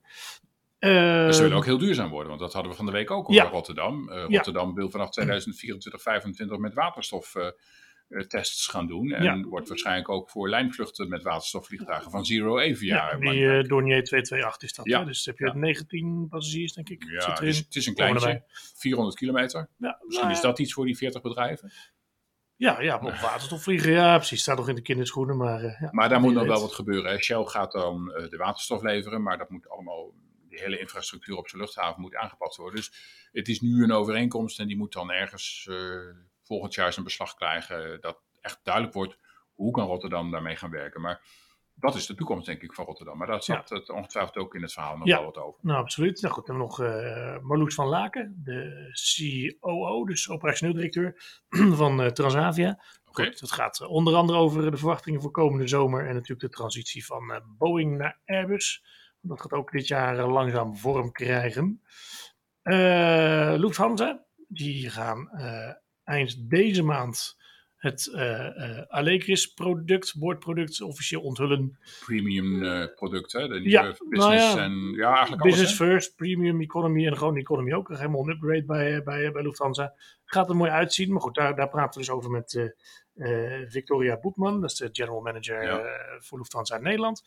Eh, 0.80 1.26
Dus 1.26 1.36
ze 1.36 1.42
willen 1.42 1.58
ook 1.58 1.66
heel 1.66 1.78
duurzaam 1.78 2.10
worden. 2.10 2.28
Want 2.28 2.40
dat 2.40 2.54
hadden 2.54 2.72
we 2.72 2.78
van 2.78 2.86
de 2.86 2.92
week 2.92 3.12
ook 3.12 3.30
over 3.30 3.34
Ja. 3.44 3.50
Rotterdam. 3.50 4.10
Eh, 4.10 4.16
Ja. 4.18 4.36
Rotterdam 4.36 4.74
wil 4.74 4.90
vanaf 4.90 5.10
2024, 5.10 6.02
2025 6.02 6.58
met 6.58 6.74
waterstof 6.74 7.36
eh, 7.36 7.48
eh, 8.10 8.20
tests 8.28 8.68
gaan 8.68 8.88
doen. 8.88 9.12
En 9.12 9.24
Ja. 9.24 9.42
wordt 9.42 9.68
waarschijnlijk 9.68 10.10
ook 10.10 10.30
voor 10.30 10.50
lijnvluchten 10.50 11.10
met 11.10 11.24
waterstofvliegtuigen 11.24 12.12
van 12.12 12.26
Zero 12.26 12.60
Avia. 12.60 12.76
ja, 13.12 13.18
die 13.18 13.48
eh 13.50 13.64
Dornier 13.68 14.04
228 14.04 14.62
is 14.70 14.74
dat. 14.76 14.86
Hè? 15.00 15.06
Dus 15.06 15.26
heb 15.26 15.38
je 15.38 15.46
Ja. 15.46 15.54
19 15.54 16.28
passagiers, 16.30 16.74
denk 16.74 16.90
ik. 16.90 17.04
ja, 17.04 17.30
het 17.32 17.42
is, 17.42 17.58
het 17.58 17.76
is 17.76 17.86
een 17.88 17.94
kleintje. 17.94 18.28
erbij. 18.28 18.44
400 18.76 19.16
kilometer. 19.18 19.70
Ja, 19.78 19.98
Misschien 20.02 20.28
nou 20.28 20.38
is 20.38 20.42
dat 20.44 20.60
iets 20.60 20.74
voor 20.74 20.86
die 20.86 20.98
40 20.98 21.22
bedrijven. 21.22 21.72
Ja, 22.64 22.82
ja, 22.82 22.96
op 22.96 23.02
waterstof 23.02 23.64
vliegen. 23.64 23.92
Ja, 23.92 24.18
precies. 24.18 24.42
Staat 24.42 24.58
nog 24.58 24.70
in 24.70 24.76
de 24.76 24.82
kinderschoenen. 24.82 25.38
Maar, 25.38 25.64
eh, 25.64 25.82
ja, 25.82 25.90
Maar 25.92 26.10
daar 26.10 26.20
moet 26.20 26.34
nog 26.34 26.46
wel 26.46 26.62
wat 26.62 26.74
gebeuren. 26.74 27.12
Hè. 27.12 27.18
Shell 27.18 27.46
gaat 27.46 27.72
dan 27.72 28.14
eh, 28.14 28.30
de 28.30 28.38
waterstof 28.38 28.82
leveren, 28.82 29.24
maar 29.24 29.38
dat 29.38 29.50
moet 29.50 29.70
allemaal, 29.70 30.14
die 30.50 30.60
hele 30.60 30.80
infrastructuur 30.80 31.38
op 31.38 31.50
zijn 31.50 31.62
luchthaven 31.62 32.02
moet 32.02 32.16
aangepast 32.16 32.58
worden. 32.58 32.76
Dus 32.76 32.92
het 33.32 33.48
is 33.48 33.62
nu 33.62 33.84
een 33.84 33.92
overeenkomst 33.92 34.60
en 34.60 34.68
die 34.68 34.78
moet 34.78 34.94
dan 34.94 35.12
ergens 35.12 35.68
eh, 35.70 35.78
volgend 36.44 36.74
jaar 36.74 36.94
zijn 36.94 37.06
beslag 37.06 37.36
krijgen. 37.36 38.02
Dat 38.02 38.20
echt 38.42 38.60
duidelijk 38.64 38.94
wordt 38.94 39.18
hoe 39.54 39.72
kan 39.72 39.88
Rotterdam 39.88 40.32
daarmee 40.32 40.56
gaan 40.56 40.72
werken. 40.72 41.02
Maar 41.02 41.22
dat 41.84 41.96
is 41.96 42.06
de 42.06 42.16
toekomst, 42.16 42.46
denk 42.46 42.62
ik, 42.62 42.74
van 42.74 42.86
Rotterdam. 42.86 43.18
Maar 43.18 43.28
daar 43.28 43.44
zat 43.44 43.70
het 43.70 43.90
ongetwijfeld 43.90 44.38
ook 44.38 44.56
in 44.56 44.62
het 44.62 44.74
verhaal 44.74 44.98
nog 44.98 45.08
Ja. 45.08 45.16
wel 45.16 45.26
wat 45.26 45.38
over. 45.38 45.60
Nou, 45.64 45.80
absoluut. 45.80 46.22
Nou 46.22 46.34
goed, 46.34 46.46
dan 46.46 46.58
nog 46.58 46.82
eh 46.82 47.38
Marloes 47.42 47.76
van 47.76 47.88
Laken, 47.88 48.42
de 48.44 48.92
COO, 49.60 50.06
dus 50.06 50.30
operationeel 50.30 50.76
directeur 50.76 51.16
van 51.82 52.02
eh, 52.02 52.08
Transavia. 52.08 52.80
Oké. 53.06 53.26
Goed, 53.26 53.40
het 53.40 53.52
gaat 53.52 53.80
eh, 53.82 53.90
onder 53.90 54.16
andere 54.16 54.40
over 54.40 54.72
de 54.72 54.78
verwachtingen 54.78 55.22
voor 55.22 55.32
komende 55.32 55.68
zomer 55.68 56.08
en 56.08 56.14
natuurlijk 56.14 56.42
de 56.42 56.50
transitie 56.58 57.06
van 57.06 57.42
Boeing 57.58 57.98
naar 57.98 58.20
Airbus. 58.26 58.84
Dat 59.22 59.42
gaat 59.42 59.52
ook 59.54 59.72
dit 59.72 59.88
jaar 59.88 60.28
langzaam 60.28 60.78
vorm 60.78 61.12
krijgen. 61.12 61.82
Lufthansa, 63.60 64.26
die 64.48 64.90
gaan 64.90 65.30
eind 66.04 66.50
deze 66.50 66.84
maand 66.84 67.38
het 67.84 68.08
eh 68.14 68.80
eh 68.80 68.88
Allegris 68.88 69.48
product, 69.54 70.18
boordproduct, 70.18 70.82
officieel 70.82 71.22
onthullen. 71.22 71.78
Premium 72.06 72.64
eh, 72.64 72.86
product, 72.96 73.32
hè? 73.32 73.48
De 73.48 73.70
Ja, 73.70 73.82
nou 73.82 73.96
business 74.10 74.54
ja. 74.54 74.64
en 74.64 74.94
ja, 74.96 75.12
eigenlijk. 75.14 75.44
Business 75.44 75.76
first, 75.76 76.16
premium 76.16 76.62
economy 76.62 77.08
en 77.08 77.18
gewoon 77.18 77.38
economy 77.38 77.74
ook. 77.74 77.88
Helemaal 77.88 78.22
een 78.22 78.30
upgrade 78.30 78.66
bij, 78.66 79.04
bij, 79.04 79.32
bij 79.32 79.44
Lufthansa. 79.44 79.94
Gaat 80.26 80.50
er 80.50 80.56
mooi 80.56 80.72
uitzien. 80.72 81.12
Maar 81.12 81.22
goed, 81.22 81.36
daar, 81.36 81.56
daar 81.56 81.70
praten 81.70 82.00
we 82.00 82.06
dus 82.06 82.16
over 82.16 82.32
met 82.32 82.74
Victoria 83.68 84.20
Boetman. 84.20 84.62
Dat 84.62 84.72
is 84.72 84.78
de 84.78 84.90
general 84.92 85.22
manager 85.22 85.64
Ja. 85.64 85.82
voor 86.20 86.38
Lufthansa 86.38 86.76
in 86.76 86.84
Nederland. 86.84 87.24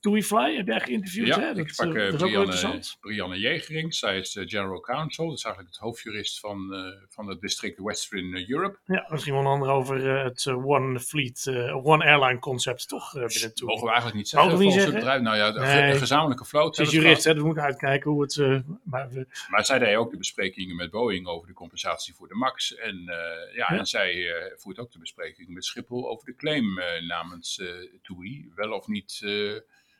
Eh 0.00 0.10
TUI 0.10 0.22
Fly 0.22 0.56
heb 0.56 0.66
jij 0.66 0.80
geïnterviewd. 0.80 1.26
Ja, 1.26 1.40
hè? 1.40 1.50
ik 1.50 1.56
Dat, 1.56 1.68
sprak 1.68 1.94
eh, 1.94 2.06
eh, 2.06 2.12
is 2.14 2.22
ook 2.22 2.30
wel 2.30 2.44
Brianne. 2.46 2.80
Brianne 3.00 3.38
Jegering. 3.38 3.94
Zij 3.94 4.18
is 4.18 4.32
de 4.32 4.48
general 4.48 4.80
counsel. 4.80 5.28
Dat 5.28 5.36
is 5.38 5.44
eigenlijk 5.44 5.74
het 5.74 5.84
hoofdjurist 5.84 6.40
van, 6.40 6.74
eh, 6.74 6.80
van 7.08 7.28
het 7.28 7.40
district 7.40 7.78
Western 7.78 8.50
Europe. 8.50 8.78
Ja, 8.84 9.06
misschien 9.10 9.32
wel 9.32 9.42
een 9.42 9.48
ander 9.48 9.68
over 9.68 10.16
eh, 10.16 10.24
het 10.24 10.46
eh, 10.46 10.66
One 10.66 11.00
Fleet, 11.00 11.46
eh, 11.46 11.86
One 11.86 12.04
Airline 12.04 12.38
concept 12.38 12.88
toch 12.88 13.14
eh, 13.16 13.26
binnen. 13.26 13.52
Mogen 13.64 13.82
we 13.82 13.88
eigenlijk 13.88 14.16
niet 14.16 14.28
zeggen. 14.28 14.48
Mogen 14.50 14.64
we 14.64 14.70
niet 14.70 14.80
zeggen? 14.82 14.94
bedrijf. 14.98 15.20
Nou 15.22 15.36
ja, 15.36 15.52
de 15.52 15.58
Nee. 15.60 15.92
ge- 15.92 15.98
gezamenlijke 15.98 16.44
vloot. 16.44 16.76
Het 16.76 16.86
is 16.86 16.92
jurist, 16.92 17.24
hè, 17.24 17.30
dus 17.30 17.40
we 17.40 17.46
moeten 17.46 17.64
uitkijken 17.64 18.10
hoe 18.10 18.22
het... 18.22 18.36
eh, 18.36 18.58
maar 18.84 19.08
we. 19.10 19.26
Maar 19.48 19.64
zij 19.64 19.78
deed 19.78 19.96
ook 19.96 20.10
de 20.10 20.16
besprekingen 20.16 20.76
met 20.76 20.90
Boeing 20.90 21.26
over 21.26 21.46
de 21.48 21.54
compensatie 21.54 22.14
voor 22.14 22.28
de 22.28 22.34
MAX. 22.34 22.74
En, 22.74 23.08
eh, 23.08 23.54
ja, 23.56 23.68
en 23.68 23.86
zij 23.86 24.28
eh, 24.34 24.52
voert 24.56 24.78
ook 24.78 24.92
de 24.92 24.98
besprekingen 24.98 25.52
met 25.52 25.64
Schiphol 25.64 26.08
over 26.08 26.26
de 26.26 26.34
claim 26.36 26.78
eh, 26.78 27.02
namens 27.08 27.58
eh 27.58 27.66
TUI. 28.02 28.52
Wel 28.54 28.72
of 28.72 28.86
niet 28.86 29.20
eh 29.24 29.52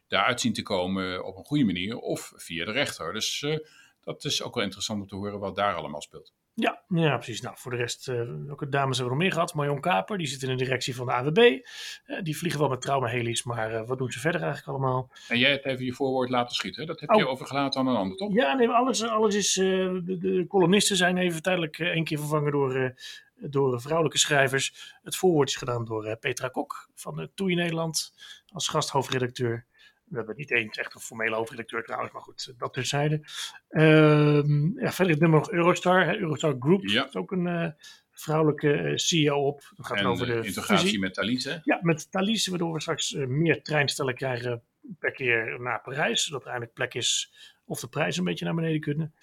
daaruit 0.09 0.41
zien 0.41 0.53
te 0.53 0.63
komen 0.63 1.25
op 1.25 1.37
een 1.37 1.45
goede 1.45 1.65
manier 1.65 1.97
of 1.99 2.33
via 2.37 2.65
de 2.65 2.73
rechter. 2.73 3.13
Dus 3.13 3.43
eh, 3.43 3.57
dat 4.01 4.25
is 4.25 4.43
ook 4.43 4.55
wel 4.55 4.65
interessant 4.65 5.01
om 5.01 5.07
te 5.09 5.15
horen 5.17 5.39
wat 5.39 5.57
daar 5.57 5.75
allemaal 5.75 6.03
speelt. 6.03 6.33
Ja, 6.55 6.83
ja, 6.89 7.17
precies. 7.17 7.41
Nou, 7.41 7.57
voor 7.59 7.71
de 7.71 7.77
rest, 7.77 8.09
eh 8.09 8.23
welke 8.47 8.69
dames 8.69 8.97
hebben 8.99 9.05
we 9.05 9.11
nog 9.11 9.19
meer 9.19 9.33
gehad? 9.33 9.55
Marion 9.55 9.81
Kaper, 9.81 10.19
die 10.19 10.27
zit 10.27 10.43
in 10.43 10.49
de 10.49 10.65
directie 10.65 10.95
van 10.97 11.07
de 11.07 11.13
AWB. 11.13 11.39
Eh, 11.39 12.23
die 12.23 12.37
vliegen 12.39 12.61
wel 12.61 12.69
met 12.69 12.81
trauma-heli's, 12.81 13.43
maar 13.43 13.87
wat 13.87 13.99
doen 13.99 14.11
ze 14.13 14.21
verder 14.21 14.43
eigenlijk 14.43 14.71
allemaal? 14.79 15.11
En 15.29 15.39
jij 15.39 15.51
hebt 15.51 15.65
even 15.67 15.85
je 15.85 15.93
voorwoord 15.93 16.31
laten 16.31 16.55
schieten. 16.55 16.81
hè? 16.81 16.87
Dat 16.87 17.01
heb 17.01 17.11
Oh. 17.11 17.17
je 17.17 17.29
overgelaten 17.29 17.81
aan 17.81 17.87
een 17.87 17.97
ander, 17.97 18.17
toch? 18.17 18.35
Ja, 18.35 18.55
nee, 18.55 18.69
alles, 18.69 19.03
alles 19.03 19.35
is... 19.35 19.53
de, 19.53 20.17
de 20.21 20.45
columnisten 20.49 20.97
zijn 20.97 21.17
even 21.17 21.43
tijdelijk 21.43 21.79
één 21.79 22.05
keer 22.05 22.19
vervangen 22.19 22.53
door, 22.53 22.95
door 23.35 23.81
vrouwelijke 23.81 24.19
schrijvers. 24.19 24.97
Het 25.03 25.17
voorwoord 25.17 25.49
is 25.49 25.57
gedaan 25.57 25.85
door 25.85 26.17
Petra 26.17 26.49
Kok 26.49 26.89
van 26.95 27.17
de 27.17 27.31
TUI 27.35 27.55
Nederland 27.55 28.13
als 28.49 28.69
gasthoofdredacteur. 28.69 29.67
We 30.11 30.17
hebben 30.17 30.37
niet 30.37 30.51
eens 30.51 30.79
echt 30.79 30.95
een 30.95 31.01
formele 31.01 31.37
hoofdredacteur 31.37 31.85
trouwens, 31.85 32.13
maar 32.13 32.23
goed, 32.23 32.55
dat 32.59 32.73
terzijde. 32.73 33.21
Ehm 33.69 34.79
ja, 34.81 34.93
verder 34.93 35.13
het 35.13 35.21
nummer 35.21 35.39
nog 35.39 35.51
Eurostar. 35.51 36.05
Hè, 36.05 36.17
Eurostar 36.19 36.57
Group 36.59 36.83
Ja. 36.89 37.07
is 37.07 37.17
ook 37.17 37.33
een 37.33 37.47
eh, 37.47 37.69
vrouwelijke 38.13 38.73
eh, 38.73 38.97
CEO 38.97 39.47
op. 39.47 39.73
Dat 39.77 39.87
gaat 39.87 39.99
En 39.99 40.07
over 40.07 40.27
de 40.27 40.33
eh, 40.33 40.45
integratie 40.45 40.85
fusie. 40.85 40.99
met 40.99 41.15
Thalys, 41.15 41.45
hè? 41.45 41.57
Ja, 41.63 41.79
met 41.83 42.11
Thalys, 42.11 42.47
waardoor 42.47 42.73
we 42.73 42.81
straks 42.81 43.15
eh, 43.15 43.27
meer 43.27 43.63
treinstellen 43.63 44.15
krijgen 44.15 44.63
per 44.99 45.13
keer 45.13 45.61
naar 45.61 45.81
Parijs. 45.81 46.25
Zodat 46.25 46.41
er 46.43 46.47
eindelijk 46.49 46.75
plek 46.75 46.95
is 46.95 47.33
of 47.65 47.81
de 47.81 47.89
prijzen 47.89 48.19
een 48.21 48.29
beetje 48.29 48.45
naar 48.45 48.55
beneden 48.55 48.81
kunnen. 48.81 49.15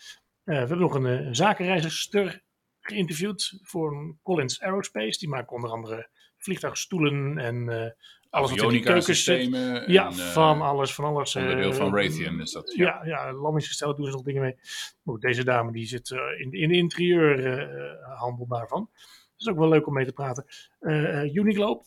Eh, 0.44 0.54
we 0.54 0.60
hebben 0.60 0.80
nog 0.80 0.94
een 0.94 1.06
eh, 1.06 1.28
zakenreiziger 1.32 2.42
geïnterviewd 2.82 3.60
voor 3.62 4.16
Collins 4.24 4.62
Aerospace. 4.62 5.20
Die 5.20 5.30
maken 5.30 5.56
onder 5.56 5.70
andere 5.70 6.10
vliegtuigstoelen 6.38 7.38
en 7.38 7.70
eh, 7.70 7.92
alles 8.36 8.50
wat 8.50 8.62
in 8.62 8.70
die 8.70 8.80
keukens 8.82 9.24
zit. 9.24 9.36
Avionica-systemen. 9.36 9.92
Ja, 9.92 10.06
en, 10.06 10.12
eh, 10.12 10.26
van 10.26 10.62
alles, 10.62 10.94
van 10.94 11.06
alles. 11.06 11.36
onderdeel 11.36 11.72
eh, 11.72 11.76
van 11.76 11.96
Raytheon 11.96 12.42
is 12.42 12.52
dat, 12.52 12.74
ja. 12.76 12.86
Ja, 12.86 13.06
ja, 13.06 13.34
landingsgestellen 13.34 13.96
doen 13.96 14.06
ze 14.06 14.12
nog 14.12 14.22
dingen 14.22 14.42
mee. 14.42 14.56
Maar 14.56 15.14
goed, 15.14 15.22
deze 15.22 15.44
dame 15.44 15.72
die 15.72 15.86
zit 15.86 16.12
eh, 16.12 16.20
in, 16.40 16.52
in 16.52 16.70
de 16.70 16.76
interieurhandel 16.76 18.48
daarvan. 18.48 18.90
Dat 18.92 19.48
is 19.48 19.48
ook 19.48 19.58
wel 19.58 19.70
leuk 19.70 19.88
om 19.88 19.94
mee 19.94 20.06
te 20.06 20.14
praten. 20.14 20.46
Eh, 20.80 21.36
Uniglobe, 21.36 21.84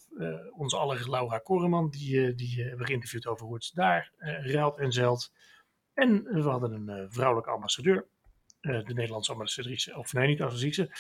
onze 0.57 0.77
aller 0.77 1.11
Laura 1.11 1.39
Koreman, 1.39 1.91
die, 1.91 2.35
die 2.35 2.61
hebben 2.61 2.79
we 2.79 2.87
geïnterviewd 2.87 3.27
over 3.27 3.47
hoe 3.47 3.55
het 3.55 3.71
daar 3.75 4.13
eh 4.19 4.53
ruilt 4.53 4.79
en 4.79 4.93
zeilt. 4.93 5.33
En 5.95 6.23
we 6.23 6.41
hadden 6.41 6.73
een 6.73 7.13
vrouwelijke 7.13 7.51
ambassadeur, 7.51 8.07
de 8.61 8.95
Nederlandse 8.95 9.33
ambassadrice, 9.33 9.97
of 9.97 10.13
nee, 10.13 10.27
niet 10.27 10.41
ambassadrice. 10.41 10.91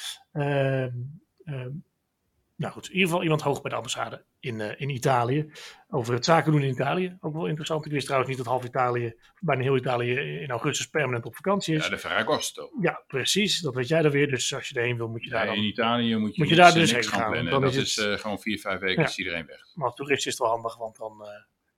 Nou 2.58 2.72
goed, 2.72 2.86
in 2.86 2.92
ieder 2.92 3.06
geval 3.08 3.22
iemand 3.22 3.42
hoog 3.42 3.60
bij 3.60 3.70
de 3.70 3.76
ambassade 3.76 4.24
in, 4.40 4.60
eh, 4.60 4.80
in 4.80 4.88
Italië. 4.88 5.50
Over 5.88 6.14
het 6.14 6.24
zaken 6.24 6.52
doen 6.52 6.62
in 6.62 6.68
Italië. 6.70 7.16
Ook 7.20 7.32
wel 7.34 7.46
interessant. 7.46 7.84
Ik 7.86 7.92
wist 7.92 8.04
trouwens 8.04 8.30
niet 8.30 8.38
dat 8.44 8.52
half 8.52 8.64
Italië, 8.64 9.14
bijna 9.40 9.62
heel 9.62 9.76
Italië, 9.76 10.14
in 10.18 10.50
augustus 10.50 10.86
permanent 10.86 11.24
op 11.24 11.34
vakantie 11.36 11.74
is. 11.74 11.84
Ja, 11.84 11.90
de 11.90 11.98
Ferragosto. 11.98 12.70
Ja, 12.80 13.02
precies. 13.06 13.60
Dat 13.60 13.74
weet 13.74 13.88
jij 13.88 14.02
dan 14.02 14.10
weer. 14.10 14.28
Dus 14.30 14.54
als 14.54 14.68
je 14.68 14.74
erheen 14.78 14.96
wil, 14.96 15.08
moet 15.08 15.24
je 15.24 15.30
daar 15.30 15.40
Ja, 15.44 15.46
dan... 15.50 15.56
in 15.56 15.68
Italië 15.68 16.16
moet 16.16 16.34
je, 16.34 16.40
Moet 16.42 16.50
je 16.50 16.56
daar 16.56 16.74
dus 16.74 16.92
niks 16.92 17.10
heen 17.10 17.20
gaan 17.20 17.30
plannen. 17.30 17.52
dan 17.52 17.60
dat 17.62 17.74
is 17.74 17.96
het- 17.96 18.06
eh, 18.06 18.18
gewoon 18.18 18.38
vier, 18.40 18.58
vijf 18.58 18.80
weken 18.80 19.02
Ja. 19.02 19.08
is 19.08 19.18
iedereen 19.18 19.46
weg. 19.46 19.60
Maar 19.74 19.86
als 19.86 19.94
toerist 19.94 20.26
is 20.26 20.32
het 20.32 20.40
wel 20.42 20.50
handig, 20.50 20.76
want 20.76 20.96
dan... 20.96 21.22
eh, 21.22 21.28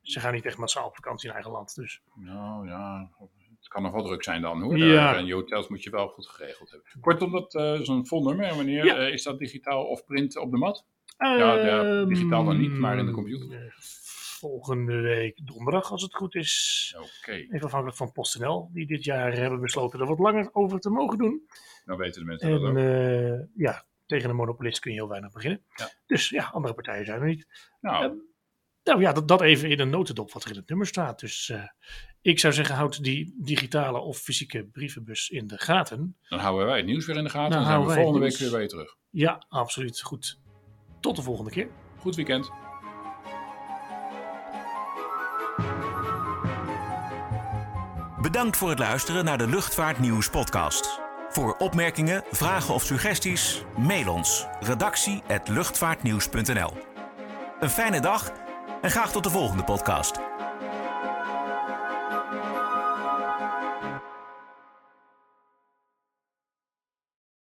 ze 0.02 0.20
gaan 0.20 0.32
niet 0.34 0.46
echt 0.46 0.56
massaal 0.58 0.86
op 0.86 0.94
vakantie 0.94 1.28
in 1.28 1.34
eigen 1.34 1.52
land. 1.52 1.74
Dus 1.74 2.00
Nou 2.14 2.66
ja, 2.68 3.10
kan 3.70 3.82
nog 3.82 3.92
wel 3.92 4.04
druk 4.04 4.22
zijn 4.24 4.42
dan 4.42 4.62
hoor. 4.62 4.78
Ja. 4.78 5.16
En 5.16 5.26
je 5.26 5.34
hotels 5.34 5.68
moet 5.68 5.82
je 5.82 5.90
wel 5.90 6.08
goed 6.08 6.26
geregeld 6.28 6.70
hebben. 6.70 6.88
Kortom, 7.00 7.30
dat 7.32 7.54
eh, 7.54 7.80
is 7.80 7.88
een 7.88 8.06
vol 8.06 8.22
nummer. 8.22 8.46
En 8.46 8.56
wanneer 8.56 8.84
Ja. 8.84 8.96
eh, 8.96 9.12
is 9.12 9.22
dat 9.22 9.38
digitaal 9.38 9.84
of 9.84 10.04
print 10.04 10.36
op 10.36 10.50
de 10.50 10.56
mat? 10.56 10.84
Ja, 11.18 11.54
ja, 11.54 12.04
digitaal 12.04 12.44
dan 12.44 12.58
niet, 12.60 12.70
maar 12.78 12.98
in 12.98 13.06
de 13.06 13.12
computer. 13.12 13.52
Ehm, 13.52 13.68
Volgende 14.40 15.00
week 15.00 15.46
donderdag, 15.46 15.90
als 15.90 16.02
het 16.02 16.14
goed 16.14 16.34
is. 16.34 16.94
Oké, 16.98 17.32
Even 17.32 17.60
afhankelijk 17.62 17.96
van 17.98 18.12
PostNL, 18.12 18.70
die 18.72 18.86
dit 18.86 19.04
jaar 19.04 19.32
hebben 19.32 19.60
besloten 19.60 20.00
er 20.00 20.06
wat 20.06 20.18
langer 20.18 20.48
over 20.52 20.80
te 20.80 20.90
mogen 20.90 21.18
doen. 21.18 21.42
dan 21.84 21.96
weten 21.96 22.20
de 22.20 22.26
mensen 22.26 22.50
dat 22.50 22.60
En 22.62 22.68
ook. 22.70 22.76
eh, 22.76 23.46
ja, 23.54 23.84
tegen 24.06 24.30
een 24.30 24.36
monopolist 24.36 24.78
kun 24.80 24.90
je 24.92 24.96
heel 24.98 25.08
weinig 25.08 25.32
beginnen. 25.32 25.62
Ja. 25.74 25.88
Dus 26.06 26.28
ja, 26.28 26.44
andere 26.52 26.74
partijen 26.74 27.04
zijn 27.04 27.20
er 27.20 27.26
niet. 27.26 27.46
Nou, 27.80 28.04
ehm, 28.04 28.14
Nou 28.84 29.00
ja, 29.00 29.12
dat, 29.12 29.28
dat 29.28 29.40
even 29.40 29.70
in 29.70 29.80
een 29.80 29.90
notendop 29.90 30.32
wat 30.32 30.44
er 30.44 30.50
in 30.50 30.56
het 30.56 30.68
nummer 30.68 30.86
staat. 30.86 31.20
Dus 31.20 31.52
Ik 32.22 32.38
zou 32.38 32.52
zeggen, 32.52 32.74
houd 32.74 33.02
die 33.02 33.34
digitale 33.38 33.98
of 33.98 34.18
fysieke 34.18 34.68
brievenbus 34.72 35.28
in 35.28 35.46
de 35.46 35.58
gaten. 35.58 36.16
Dan 36.28 36.38
houden 36.38 36.66
wij 36.66 36.76
het 36.76 36.86
nieuws 36.86 37.06
weer 37.06 37.16
in 37.16 37.24
de 37.24 37.30
gaten. 37.30 37.50
Dan 37.50 37.60
Dan 37.60 37.70
zijn 37.70 37.86
we 37.86 37.92
volgende 37.92 38.20
week 38.20 38.36
weer 38.36 38.50
bij 38.50 38.60
je 38.60 38.68
terug. 38.68 38.96
Ja, 39.10 39.44
absoluut. 39.48 40.00
Goed. 40.00 40.38
Tot 41.00 41.16
de 41.16 41.22
volgende 41.22 41.50
keer. 41.50 41.68
Goed 41.98 42.16
weekend. 42.16 42.50
Bedankt 48.20 48.56
voor 48.56 48.68
het 48.68 48.78
luisteren 48.78 49.24
naar 49.24 49.38
de 49.38 49.46
Luchtvaartnieuws 49.46 50.30
podcast. 50.30 51.00
Voor 51.28 51.56
opmerkingen, 51.56 52.24
vragen 52.30 52.74
of 52.74 52.82
suggesties, 52.82 53.62
mail 53.78 54.12
ons 54.12 54.46
redactie@luchtvaartnieuws.nl. 54.60 56.72
Een 57.60 57.70
fijne 57.70 58.00
dag 58.00 58.32
en 58.82 58.90
graag 58.90 59.12
tot 59.12 59.24
de 59.24 59.30
volgende 59.30 59.64
podcast. 59.64 60.18